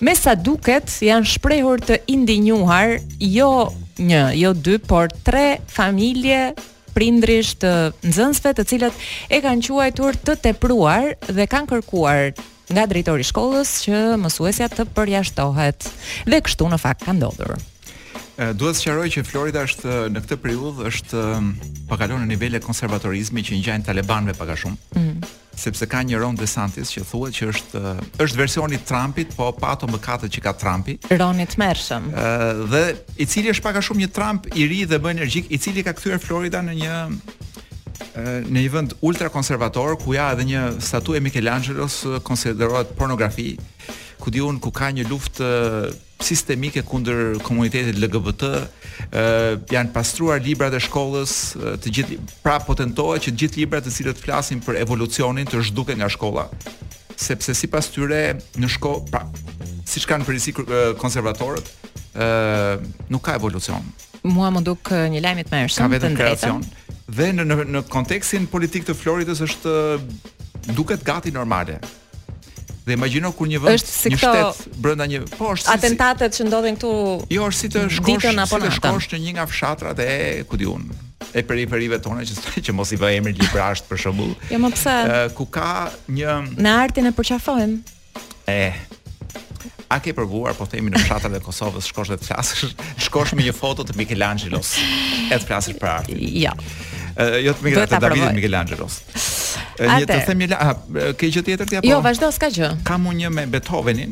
[0.00, 3.50] Me sa duket, janë shprehur të indinjuar jo
[4.00, 6.54] një, jo dy, por tre familje
[7.00, 7.70] prindrish të
[8.10, 12.34] nxënësve të cilët e kanë quajtur të tepruar dhe kanë kërkuar
[12.70, 15.88] nga drejtori i shkollës që mësuesja të përjashtohet.
[16.28, 17.56] Dhe kështu në fakt ka ndodhur.
[18.56, 21.24] Duhet të sqaroj që Florida është në këtë periudhë është
[21.90, 24.78] pakalon në nivele konservatorizmi që ngjajnë talebanëve pak a shumë.
[24.96, 28.82] Mm -hmm sepse ka një Ron DeSantis që thuhet që është eh, është versioni i
[28.90, 30.96] Trumpit, po pa ato mëkatet që ka Trumpi.
[31.12, 32.08] Ron i tmerrshëm.
[32.10, 32.82] Ëh eh, dhe
[33.24, 35.84] i cili është pak a shumë një Trump i ri dhe më energjik, i cili
[35.86, 40.66] ka kthyer Florida në një eh, në një vend ultra konservator ku ja edhe një
[40.90, 43.52] statuë e Michelangelo's konsiderohet pornografi
[44.20, 45.50] ku diun ku ka një luftë
[46.24, 48.42] sistemike kundër komunitetit LGBT,
[49.14, 49.24] ë
[49.72, 51.34] janë pastruar librat e shkollës,
[51.82, 56.00] të gjithë pra potentohet që të gjithë librat të cilët flasin për evolucionin të zhduken
[56.02, 56.46] nga shkolla.
[57.20, 58.20] Sepse sipas tyre
[58.58, 59.24] në shkollë, pra,
[59.90, 61.72] siç kanë përgjegjësi konservatorët,
[62.14, 63.84] ë nuk ka evolucion.
[64.28, 66.18] Mua më duk një lajmit më është të drejtën.
[66.18, 69.72] Ka vetëm Dhe në në kontekstin politik të Floridës është
[70.76, 71.80] duket gati normale.
[72.86, 76.40] Dhe imagjino kur një vend si një shtet brenda një po është si atentatet si,
[76.42, 76.92] që ndodhin këtu
[77.34, 80.12] jo është si të shkosh në apo shkosh në një nga fshatrat e
[80.48, 80.86] ku diun
[81.36, 84.32] e periferive tona që që mos i vëmë emrin librash për shembull.
[84.52, 84.94] Jo më pse?
[85.36, 85.68] ku ka
[86.08, 87.82] një në artin e përqafojmë.
[88.48, 88.62] E
[89.90, 92.68] A ke provuar po themi në fshatrat e Kosovës shkosh dhe të flasësh,
[93.08, 94.76] shkosh me një foto të Michelangelo's,
[95.26, 96.22] e të flasësh për artin.
[96.30, 96.52] Jo.
[96.52, 96.54] Ja.
[97.42, 99.00] Jo të Michelangelo's, të Davidit Michelangelo's.
[99.80, 100.56] Një të themi la,
[101.16, 101.88] ke gjë tjetër ti apo?
[101.88, 102.68] Jo, vazhdo, s'ka gjë.
[102.84, 104.10] Kam unë një me Beethovenin.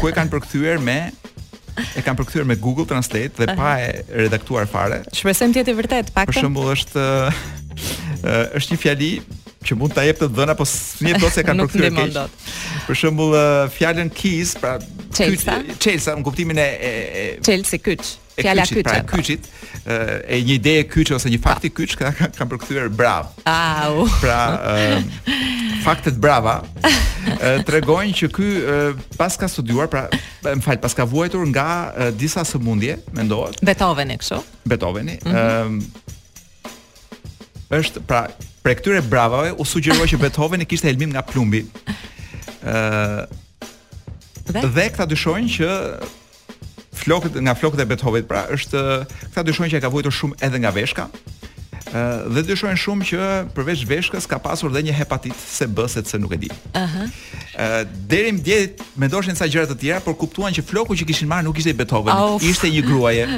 [0.00, 1.10] Ku e kanë përkthyer me
[1.96, 5.02] e kanë përkthyer me Google Translate dhe pa e redaktuar fare.
[5.14, 6.26] Shpresojmë të jetë vërtet, pak.
[6.28, 7.32] Për shembull është
[8.54, 9.12] është një fjali
[9.68, 10.64] që mund ta jep të dhëna, po
[11.04, 12.38] një do se kanë përkthyer keq.
[12.86, 13.34] Për shembull
[13.74, 14.76] fjalën kiss, pra
[15.16, 16.68] çelsa, Chelsea në kuptimin e
[17.44, 18.14] Chelsea kyç.
[18.38, 19.48] Fjala kyç, pra kyçit,
[19.90, 23.32] e një ide e kyç ose një fakti kyç ka ka përkthyer brav.
[23.50, 24.06] Au.
[24.22, 24.40] Pra
[25.82, 26.60] faktet brava
[27.68, 28.48] tregojnë që ky
[29.18, 30.06] pas ka studiuar, pra
[30.46, 31.66] më fal, pas ka vuajtur nga
[32.16, 33.58] disa sëmundje, mendohet.
[33.66, 34.40] Beethoveni kështu?
[34.70, 35.18] Beethoveni.
[35.26, 35.88] Ëm mhm.
[37.78, 38.22] është pra
[38.68, 41.62] Pre këtyre bravave u sugjeroi që Beethoven e kishte helmim nga plumbi.
[42.60, 45.68] ë uh, Dhe këta dyshojnë që
[47.00, 48.82] flokët nga flokët e Beethovenit, pra është
[49.32, 51.06] këta dyshojnë që e ka vujtur shumë edhe nga veshka.
[51.08, 55.88] ë uh, Dhe dyshojnë shumë që përveç veshkës ka pasur edhe një hepatit se B
[55.96, 56.50] se nuk e di.
[56.52, 56.82] Ëh.
[56.82, 57.06] Uh -huh.
[57.56, 61.44] uh, deri më djet sa gjëra të tjera, por kuptuan që floku që kishin marrë
[61.48, 63.24] nuk ishte i Beethovenit, ishte një gruaje.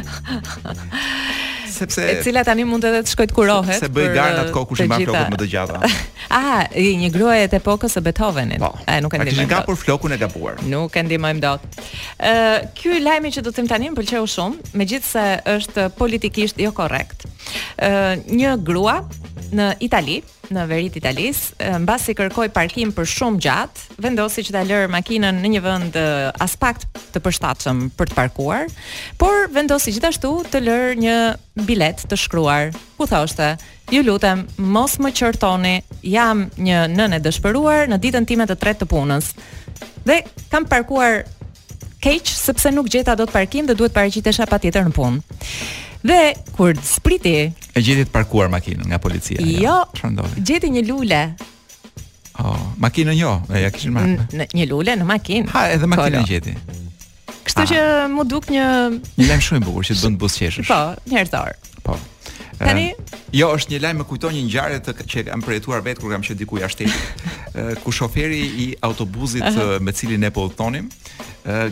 [1.80, 3.80] sepse e cila tani mund edhe të shkojë të kurohet.
[3.84, 5.80] Se, bëi garda të kokë kush i mban flokët më të gjata.
[6.38, 6.60] ah,
[7.02, 8.62] një gruaje të epokës së Beethovenit.
[8.62, 8.72] Po,
[9.04, 9.40] nuk e ndjem.
[9.44, 10.60] Ai ka flokun e gabuar.
[10.72, 11.66] Nuk e më dot.
[12.20, 12.36] Ë,
[12.78, 15.26] ky lajmi që do të them tani më pëlqeu shumë, megjithse
[15.58, 17.19] është politikisht jo korrekt
[18.26, 19.00] një grua
[19.50, 20.20] në Itali,
[20.50, 21.50] në Verit Italis,
[21.82, 25.98] mbasi kërkoi parkim për shumë gjatë, vendosi që ta lërë makinën në një vend
[26.62, 26.82] pak
[27.14, 28.64] të përshtatshëm për të parkuar,
[29.18, 31.16] por vendosi gjithashtu të lërë një
[31.66, 32.74] bilet të shkruar.
[32.98, 33.52] Ku thoshte:
[33.94, 35.76] "Ju lutem, mos më qërtoni.
[36.02, 39.32] Jam një nënë dëshpëruar, në ditën time të tretë të punës.
[40.06, 41.24] Dhe kam parkuar
[42.00, 46.20] keq sepse nuk gjeta dot parkim dhe duhet paraqitesha patjetër në punë." Dhe
[46.56, 47.34] kur spriti,
[47.76, 49.42] e gjeti të parkuar makinën nga policia.
[49.44, 49.82] Jo.
[49.98, 51.20] Çfarë Gjeti një lule.
[52.40, 54.24] Oh, makinën jo, e ja kishin marrë.
[54.32, 55.50] Në një lule në makinë.
[55.52, 56.54] Ha, edhe makinën gjeti.
[57.44, 57.82] Kështu që
[58.14, 58.64] mu duk një
[59.18, 60.70] një lajm shumë i bukur që të bën po, të buzqeshësh.
[60.72, 60.80] Po,
[61.10, 61.58] njerëzor.
[61.84, 61.98] Po.
[62.60, 62.90] Tani
[63.30, 66.24] Jo, është një lajm më kujton një ngjarje të që kam përjetuar vetë kur kam
[66.26, 66.88] qenë diku jashtë.
[67.84, 69.80] Ku shoferi i autobusit uh -huh.
[69.80, 70.90] me cilin ne po udhtonim,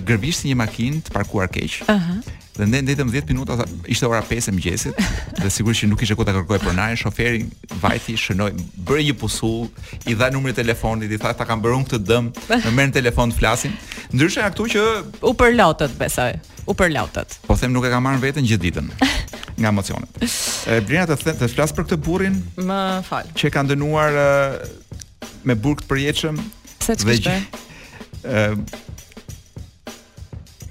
[0.08, 1.74] gërbishti një makinë të parkuar keq.
[1.88, 1.94] Ëh.
[1.94, 2.36] Uh -huh.
[2.58, 4.94] Dhe ne ndajm 10 minuta, ishte ora 5 e mëngjesit,
[5.42, 7.44] dhe sigurisht që nuk ku të kërkoj për narin, shoferi
[7.82, 8.50] vajti shënoi,
[8.86, 9.68] bëri një pusull,
[10.10, 12.24] i dha numrin e telefonit, i tha ta kam bërun këtë dëm,
[12.66, 13.72] më merr në telefon të flasim.
[14.14, 14.80] Ndryshe nga këtu që
[15.22, 16.32] u përlotët besoj,
[16.66, 17.28] u përlotët.
[17.46, 18.86] Po them nuk e kam marrën veten gjithë ditën
[19.58, 20.08] nga emocionet.
[20.70, 22.36] E Blina të thënë të flas për këtë burrin?
[22.62, 23.28] Më fal.
[23.38, 26.38] Që ka ndënuar uh, me burg të përjetshëm.
[26.82, 27.34] Pse të kishte?
[28.24, 28.64] Ëm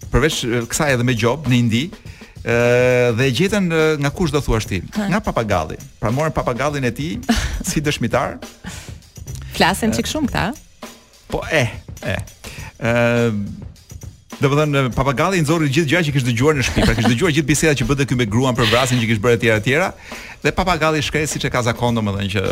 [0.07, 0.37] përveç
[0.71, 3.65] kësaj edhe me gjob në Indi, ë dhe e gjetën
[4.01, 4.79] nga kush do thuash ti?
[4.95, 5.75] Nga papagalli.
[5.99, 7.19] Pra morën papagallin e tij
[7.67, 8.37] si dëshmitar.
[9.57, 10.45] Flasin çik shumë këta.
[11.27, 11.65] Po e,
[12.07, 12.15] e.
[12.87, 13.43] Ëm
[14.37, 17.47] Dhe po thënë, papagalli nëzori gjithë gjaj që kështë dëgjuar në pra kështë dëgjuar gjithë
[17.49, 19.87] biseda që bëtë dhe me gruan për vrasin që kështë bërë e tjera tjera
[20.43, 22.43] Dhe papagalli shkret siç që ka zakondo më që...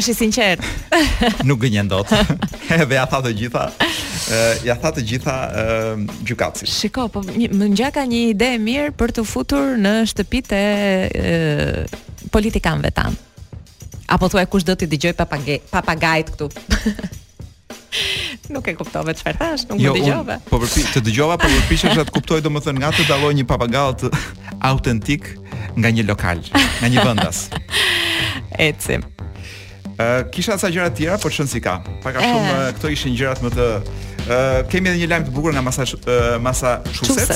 [0.00, 0.70] është i sinqerë
[1.48, 2.14] Nuk gënjë dot.
[2.88, 3.66] Dhe ja tha të gjitha,
[4.64, 5.36] ja tha të gjitha
[6.24, 12.32] gjukatësi Shiko, po më ngjaka një ide e mirë për të futur në shtëpitë e
[12.32, 13.22] politikanve tanë
[14.16, 16.50] Apo thua e kush do të dëgjoj papagajt këtu
[18.52, 20.36] Nuk e kuptova çfarë thash, nuk jo, e dëgjova.
[20.38, 23.46] Jo, po përpi, të dëgjova, po përpiqem sa të kuptoj domethënë nga të dalloj një
[23.48, 24.12] papagall të
[24.70, 25.32] autentik
[25.76, 26.42] nga një lokal,
[26.82, 27.46] nga një vendas.
[28.68, 29.00] Etse.
[29.96, 31.78] Uh, kisha sa gjëra të tjera, por çon si ka.
[32.04, 32.26] Pak a eh.
[32.28, 34.34] shumë uh, këto ishin gjërat më të uh,
[34.68, 37.32] kemi edhe një lajm të bukur nga masa uh, masa Chuset,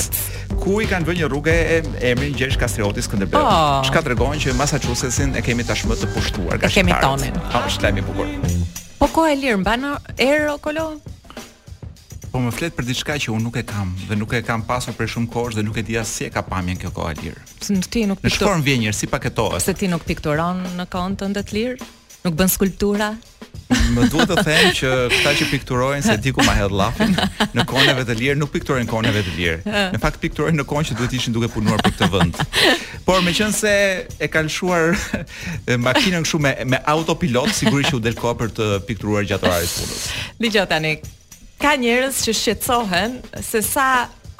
[0.61, 3.41] ku i kanë vënë një rrugë emrin e, e Gjergj Kastrioti Skënderbeu.
[3.41, 3.81] Oh.
[3.89, 6.73] Çka tregon që masa e kemi tashmë të pushtuar gjithë.
[6.77, 7.41] Kemi tonin.
[7.49, 8.79] Po, është lajm i bukur.
[9.01, 9.91] Po ko e lirë, mba në
[10.21, 10.83] erë o kolo?
[12.31, 14.93] Po më fletë për diçka që unë nuk e kam Dhe nuk e kam pasur
[14.99, 17.47] për shumë kosh Dhe nuk e dija si e ka pamjen kjo ko e lirë
[17.79, 21.33] Në ti nuk piktur Në shkorn vjenjër, si paketohet Se ti nuk pikturon në kontën
[21.33, 21.89] të të lirë
[22.23, 23.13] nuk bën skulptura.
[23.95, 27.13] Më duhet të them që këta që pikturojnë se diku ma hedh llafin,
[27.55, 29.73] në koneve të lirë nuk pikturojnë koneve të lirë.
[29.95, 32.39] Në fakt pikturojnë në konë që duhet të ishin duke punuar për këtë vend.
[33.07, 38.35] Por meqense e kanë lëshuar makinën këtu me me autopilot, sigurisht që u del koha
[38.43, 40.07] për të pikturuar gjatë orarit punës.
[40.45, 40.95] Dgjoj tani.
[41.61, 43.89] Ka njerëz që shqetësohen se sa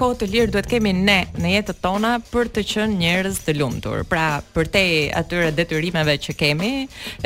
[0.01, 4.01] kohë të lirë duhet kemi ne në jetët tona për të qenë njerëz të lumtur.
[4.09, 4.81] Pra, për te
[5.17, 6.71] atyre detyrimeve që kemi,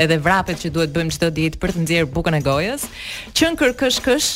[0.01, 2.85] edhe vrapet që duhet bëjmë çdo ditë për të nxjerr bukën e gojës,
[3.37, 4.29] qen kërkësh kësh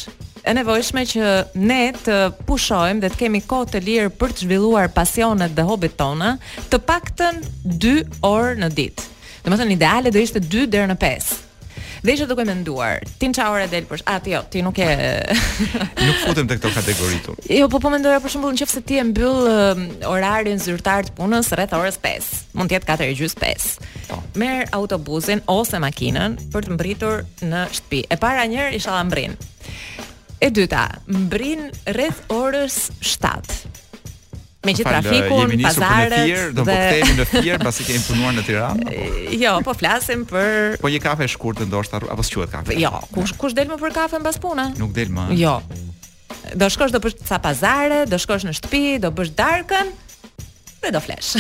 [0.48, 2.18] e nevojshme që ne të
[2.48, 6.38] pushojmë dhe të kemi kohë të lirë për të zhvilluar pasionet dhe hobit tona
[6.72, 7.44] të paktën
[7.76, 7.98] 2
[8.32, 9.10] orë në ditë.
[9.46, 11.38] Domethënë ideale dhe ishte 2 dherë në 5
[12.02, 14.86] Dhe isha duke menduar, tin çaure del për, a ti jo, ti nuk e
[16.00, 17.34] Nuk futem te këto kategoritu.
[17.52, 21.52] Jo, po po mendoja për shembull nëse ti e mbyll uh, orarin zyrtar të punës
[21.60, 23.20] rreth orës 5, mund të jetë 4:30.
[23.20, 23.68] gjys 5.
[24.14, 24.22] Po.
[24.40, 28.06] Merr autobusin ose makinën për të mbritur në shtëpi.
[28.08, 29.36] E para njëherë isha la mbrin.
[30.40, 33.79] E dyta, mbrin rreth orës 7.
[34.60, 36.74] Me gjithë trafikun, pazarët, do të dhe...
[36.76, 38.88] kthehemi në Fier pasi kemi punuar në Tiranë.
[38.90, 39.22] Apo?
[39.44, 42.76] Jo, po flasim për Po një kafe e shkurtë ndoshta apo s'quhet kafe.
[42.76, 44.66] Jo, kush kush del më për kafe në pune?
[44.82, 45.30] Nuk del më.
[45.40, 45.60] Jo.
[46.60, 49.94] Do shkosh do për ca pazare, do shkosh në shtëpi, do bësh darkën
[50.82, 51.38] dhe do flesh.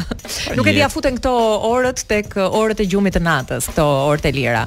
[0.56, 1.32] Nuk e di a futen këto
[1.72, 4.66] orët tek orët e gjumit të natës, këto orët e lira.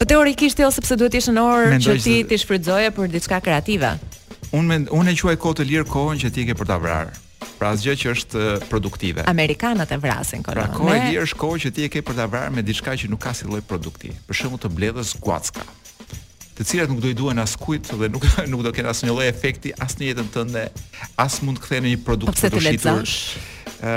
[0.00, 3.42] Po teorikisht jo sepse duhet të jesh në orë që ti të shfrytëzoje për diçka
[3.46, 3.92] kreative.
[4.54, 7.14] Unë me, unë e quaj kohë të lirë kohën që ti ke për ta vrarë.
[7.58, 9.24] Pra asgjë që është produktive.
[9.30, 10.58] Amerikanët e vrasin kohën.
[10.60, 12.94] Pra kohë e lirë është kohë që ti e ke për ta vrarë me diçka
[13.00, 14.12] që nuk ka si lloj produkti.
[14.28, 15.66] Për shembull të bledhës guacka
[16.54, 19.72] të cilat nuk do i duhen as dhe nuk nuk do kenë asnjë lloj efekti
[19.82, 20.62] as në jetën tënde,
[21.18, 23.02] as mund të kthehen në një produkt po të shitur.
[23.82, 23.92] ë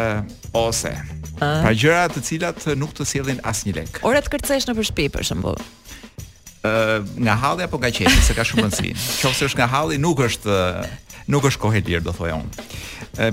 [0.57, 0.89] ose.
[1.37, 3.99] Pa pra gjëra të cilat nuk të sjellin asnjë lek.
[4.09, 5.67] Ora të kërcesh nëpër shtëpi për shembull
[7.17, 8.91] nga halli apo nga qeshi, se ka shumë rëndësi.
[9.21, 10.55] Qofse është nga halli, nuk është
[11.27, 12.65] nuk është kohë e lirë, do thoja unë.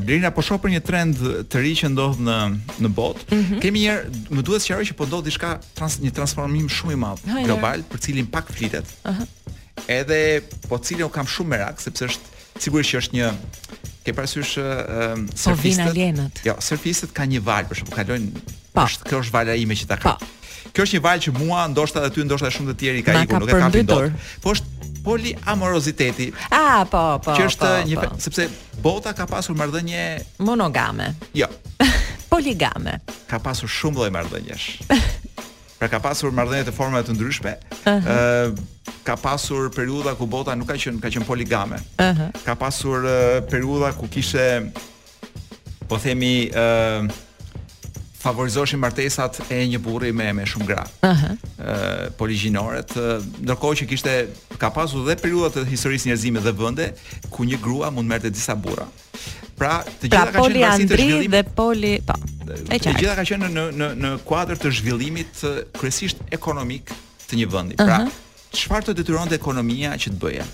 [0.02, 1.20] Blerina po shoh për një trend
[1.52, 2.38] të ri që ndodh në
[2.84, 3.26] në botë.
[3.30, 3.60] Mm -hmm.
[3.62, 4.04] Kemi një herë,
[4.34, 7.84] më duhet të sqaroj që po ndodh diçka trans, një transformim shumë i madh global
[7.92, 8.84] për cilin pak flitet.
[9.06, 9.10] Ëh.
[9.10, 9.26] Uh -huh.
[9.88, 10.20] Edhe
[10.68, 12.26] po cilën kam shumë merak sepse është
[12.58, 13.30] sigurisht që është një
[14.04, 14.62] ke parasysh po
[15.42, 16.30] surfistët.
[16.44, 18.28] Jo, surfistët kanë një val për shkak kalojnë.
[18.74, 18.88] Po.
[19.08, 20.02] Kjo është vala ime që ta po.
[20.02, 20.18] kam
[20.72, 23.14] kjo është një val që mua ndoshta edhe ty ndoshta shumë të tjerë i ka
[23.24, 24.10] ikur, nuk e kam ditur.
[24.42, 24.72] Po është
[25.04, 26.30] poliamoroziteti.
[26.48, 27.34] Ah, po, po.
[27.36, 28.20] Që është po, një po.
[28.24, 28.46] sepse
[28.80, 30.04] bota ka pasur marrëdhënie
[30.46, 31.10] monogame.
[31.36, 31.50] Jo.
[32.32, 32.96] Poligame.
[33.30, 34.68] Ka pasur shumë lloj marrëdhënjesh.
[35.80, 37.52] pra ka pasur marrëdhënie të forma të ndryshme.
[37.84, 38.62] Ëh, uh -huh.
[39.04, 41.76] ka pasur periudha ku bota nuk ka qenë ka qenë poligame.
[42.00, 42.10] Ëh.
[42.10, 42.30] Uh -huh.
[42.44, 44.72] Ka pasur uh, periudha ku kishte
[45.88, 47.12] po themi ëh uh,
[48.24, 50.84] favorizoshin martesat e një burri me me shumë gra.
[50.84, 51.10] Ëh.
[51.10, 51.62] Uh -huh.
[52.20, 52.94] poligjinoret,
[53.44, 54.12] ndërkohë që kishte
[54.62, 56.86] ka pasur dhe periudha të historisë njerëzimit dhe vende
[57.34, 58.86] ku një grua mund merrte disa burra.
[59.60, 62.16] Pra, të pra, gjitha pra, kanë qenë në zhvillim dhe poli, po.
[62.74, 65.34] E të gjitha kanë qenë në në në kuadër të zhvillimit
[65.78, 66.84] kryesisht ekonomik
[67.28, 67.74] të një vendi.
[67.74, 67.88] Uh -huh.
[67.88, 67.98] Pra,
[68.60, 70.44] çfarë të detyronte ekonomia që të bëje?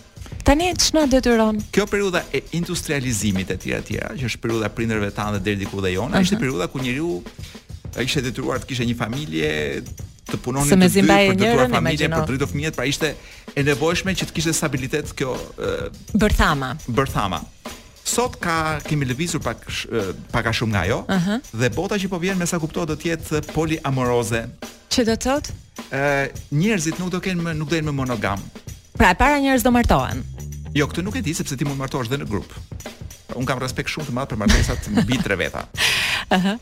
[0.44, 1.60] Tani ç'na detyron?
[1.72, 5.82] Kjo periudha e industrializimit e tjera tjera, që është periudha prindërve tanë dhe deri diku
[5.84, 7.20] dhe jona është periudha ku njeriu
[7.98, 9.50] ai ishte detyruar të kishte një familje
[10.30, 13.12] të punonin të dy për të dhuar familje për të rritur fëmijët, pra ishte
[13.58, 15.36] e nevojshme që të kishte stabilitet kjo
[16.22, 16.72] bërthama.
[16.88, 17.42] Bërthama.
[18.10, 18.56] Sot ka
[18.88, 19.66] kemi lëvizur pak
[20.34, 23.44] pak a shumë nga ajo dhe bota që po vjen mesa kupto do të jetë
[23.54, 24.46] poliamoroze.
[24.96, 25.60] do të thotë?
[25.92, 26.28] Ë
[26.62, 28.40] njerëzit nuk do kenë nuk do jenë më monogam.
[29.00, 30.18] Pra e para njerëz do martohen.
[30.76, 32.50] Jo, këtë nuk e di sepse ti mund të martohesh dhe në grup.
[33.32, 35.62] Un kam respekt shumë të madh për martesat mbi tre veta.
[36.36, 36.58] Aha.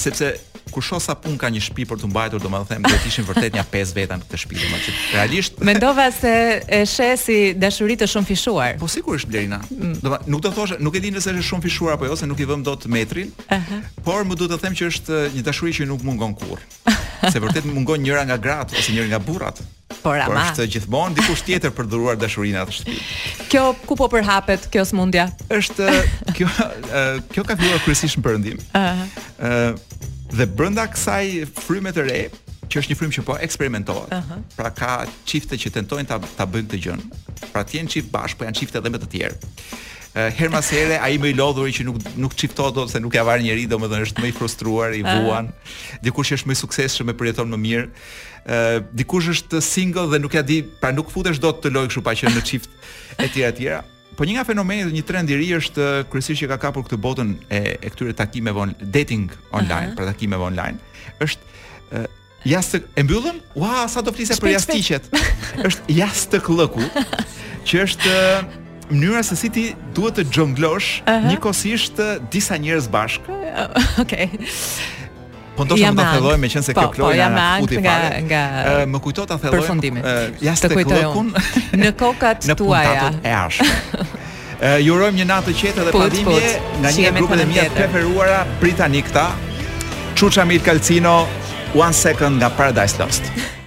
[0.00, 0.30] sepse
[0.72, 3.58] kur shoh sa pun ka një shtëpi për të mbajtur, domethënë do të ishin vërtet
[3.58, 6.30] një pesë veta në këtë shtëpi, domethënë realisht mendova se
[6.64, 8.78] e sheh si dashuri të shumë fishuar.
[8.80, 9.58] Po sigurisht Lerina.
[9.68, 9.98] Mm.
[10.00, 12.40] Domethënë nuk do thosh, nuk e di nëse është shumë fishuar apo jo, se nuk
[12.40, 13.28] i vëm dot metrin.
[13.50, 13.58] Ëh.
[13.58, 14.02] Uh -huh.
[14.08, 16.62] Por më duhet të them që është një dashuri që nuk mungon kurrë.
[17.32, 19.60] se vërtet mungon njëra nga gratë ose njëri nga burrat.
[20.02, 20.32] Por ama.
[20.32, 23.00] Por është gjithmonë dikush tjetër për dhuruar dashurinë atë shtëpi.
[23.52, 25.26] Kjo ku po përhapet kjo smundja?
[25.52, 25.88] Është
[26.38, 26.48] kjo
[27.34, 28.62] kjo ka filluar kryesisht në perëndim.
[28.72, 29.02] Ëh.
[29.02, 29.82] Uh -huh.
[30.32, 31.24] dhe brenda kësaj
[31.66, 32.30] fryme të re
[32.70, 34.12] që është një frymë që po eksperimentohet.
[34.12, 34.42] Uh -huh.
[34.56, 37.00] Pra ka çifte që tentojnë ta ta bëjnë këtë gjën.
[37.52, 39.36] Pra të jenë çift bash, po janë çifte edhe me të tjerë.
[40.14, 43.22] Her mas here ai më i lodhur që nuk nuk çiftohet dot se nuk ja
[43.24, 45.46] varë njerëj, domethënë është më i frustruar, i vuan.
[46.04, 47.86] Dikush që është më i suksesshëm e përjeton më mirë.
[47.86, 48.29] Uh
[48.96, 52.02] dikush është single dhe nuk e ja di, pra nuk futesh dot të lojë kështu
[52.06, 52.70] pa qenë në çift
[53.22, 53.66] etj etj.
[54.18, 56.98] Po një nga fenomenet dhe një trend i ri është kryesisht që ka kapur këtë
[57.00, 59.96] botën e, e këtyre takimeve on dating online, uh -huh.
[59.96, 60.76] pra takimeve online,
[61.20, 61.44] është
[61.92, 62.04] uh,
[62.44, 63.40] Jasë e mbyllën?
[63.54, 65.02] Ua, wow, sa do flisë për jashtiqet.
[65.60, 66.82] Ës jashtë të këllëku,
[67.68, 68.12] që është
[68.90, 71.28] mënyra se si ti duhet të jonglosh uh -huh.
[71.30, 71.96] njëkohësisht
[72.30, 73.34] disa njerëz bashkë.
[74.00, 74.24] Okej.
[74.32, 74.48] Okay.
[75.60, 78.20] Po ndoshta do të me qenë se po, kjo po, po, na futi nga fare.
[78.24, 79.68] nga e, më kujto ta filloj
[80.40, 81.28] Ja të kujtoj kun
[81.84, 83.10] në kokat tuaja.
[83.10, 84.18] Në kokat
[84.64, 86.40] e ju urojmë një natë të qetë dhe padimje
[86.80, 89.26] nga një nga grupet mia të preferuara Britanikta,
[90.16, 91.22] Chucha Mil Calcino,
[91.76, 93.58] One Second nga Paradise Lost.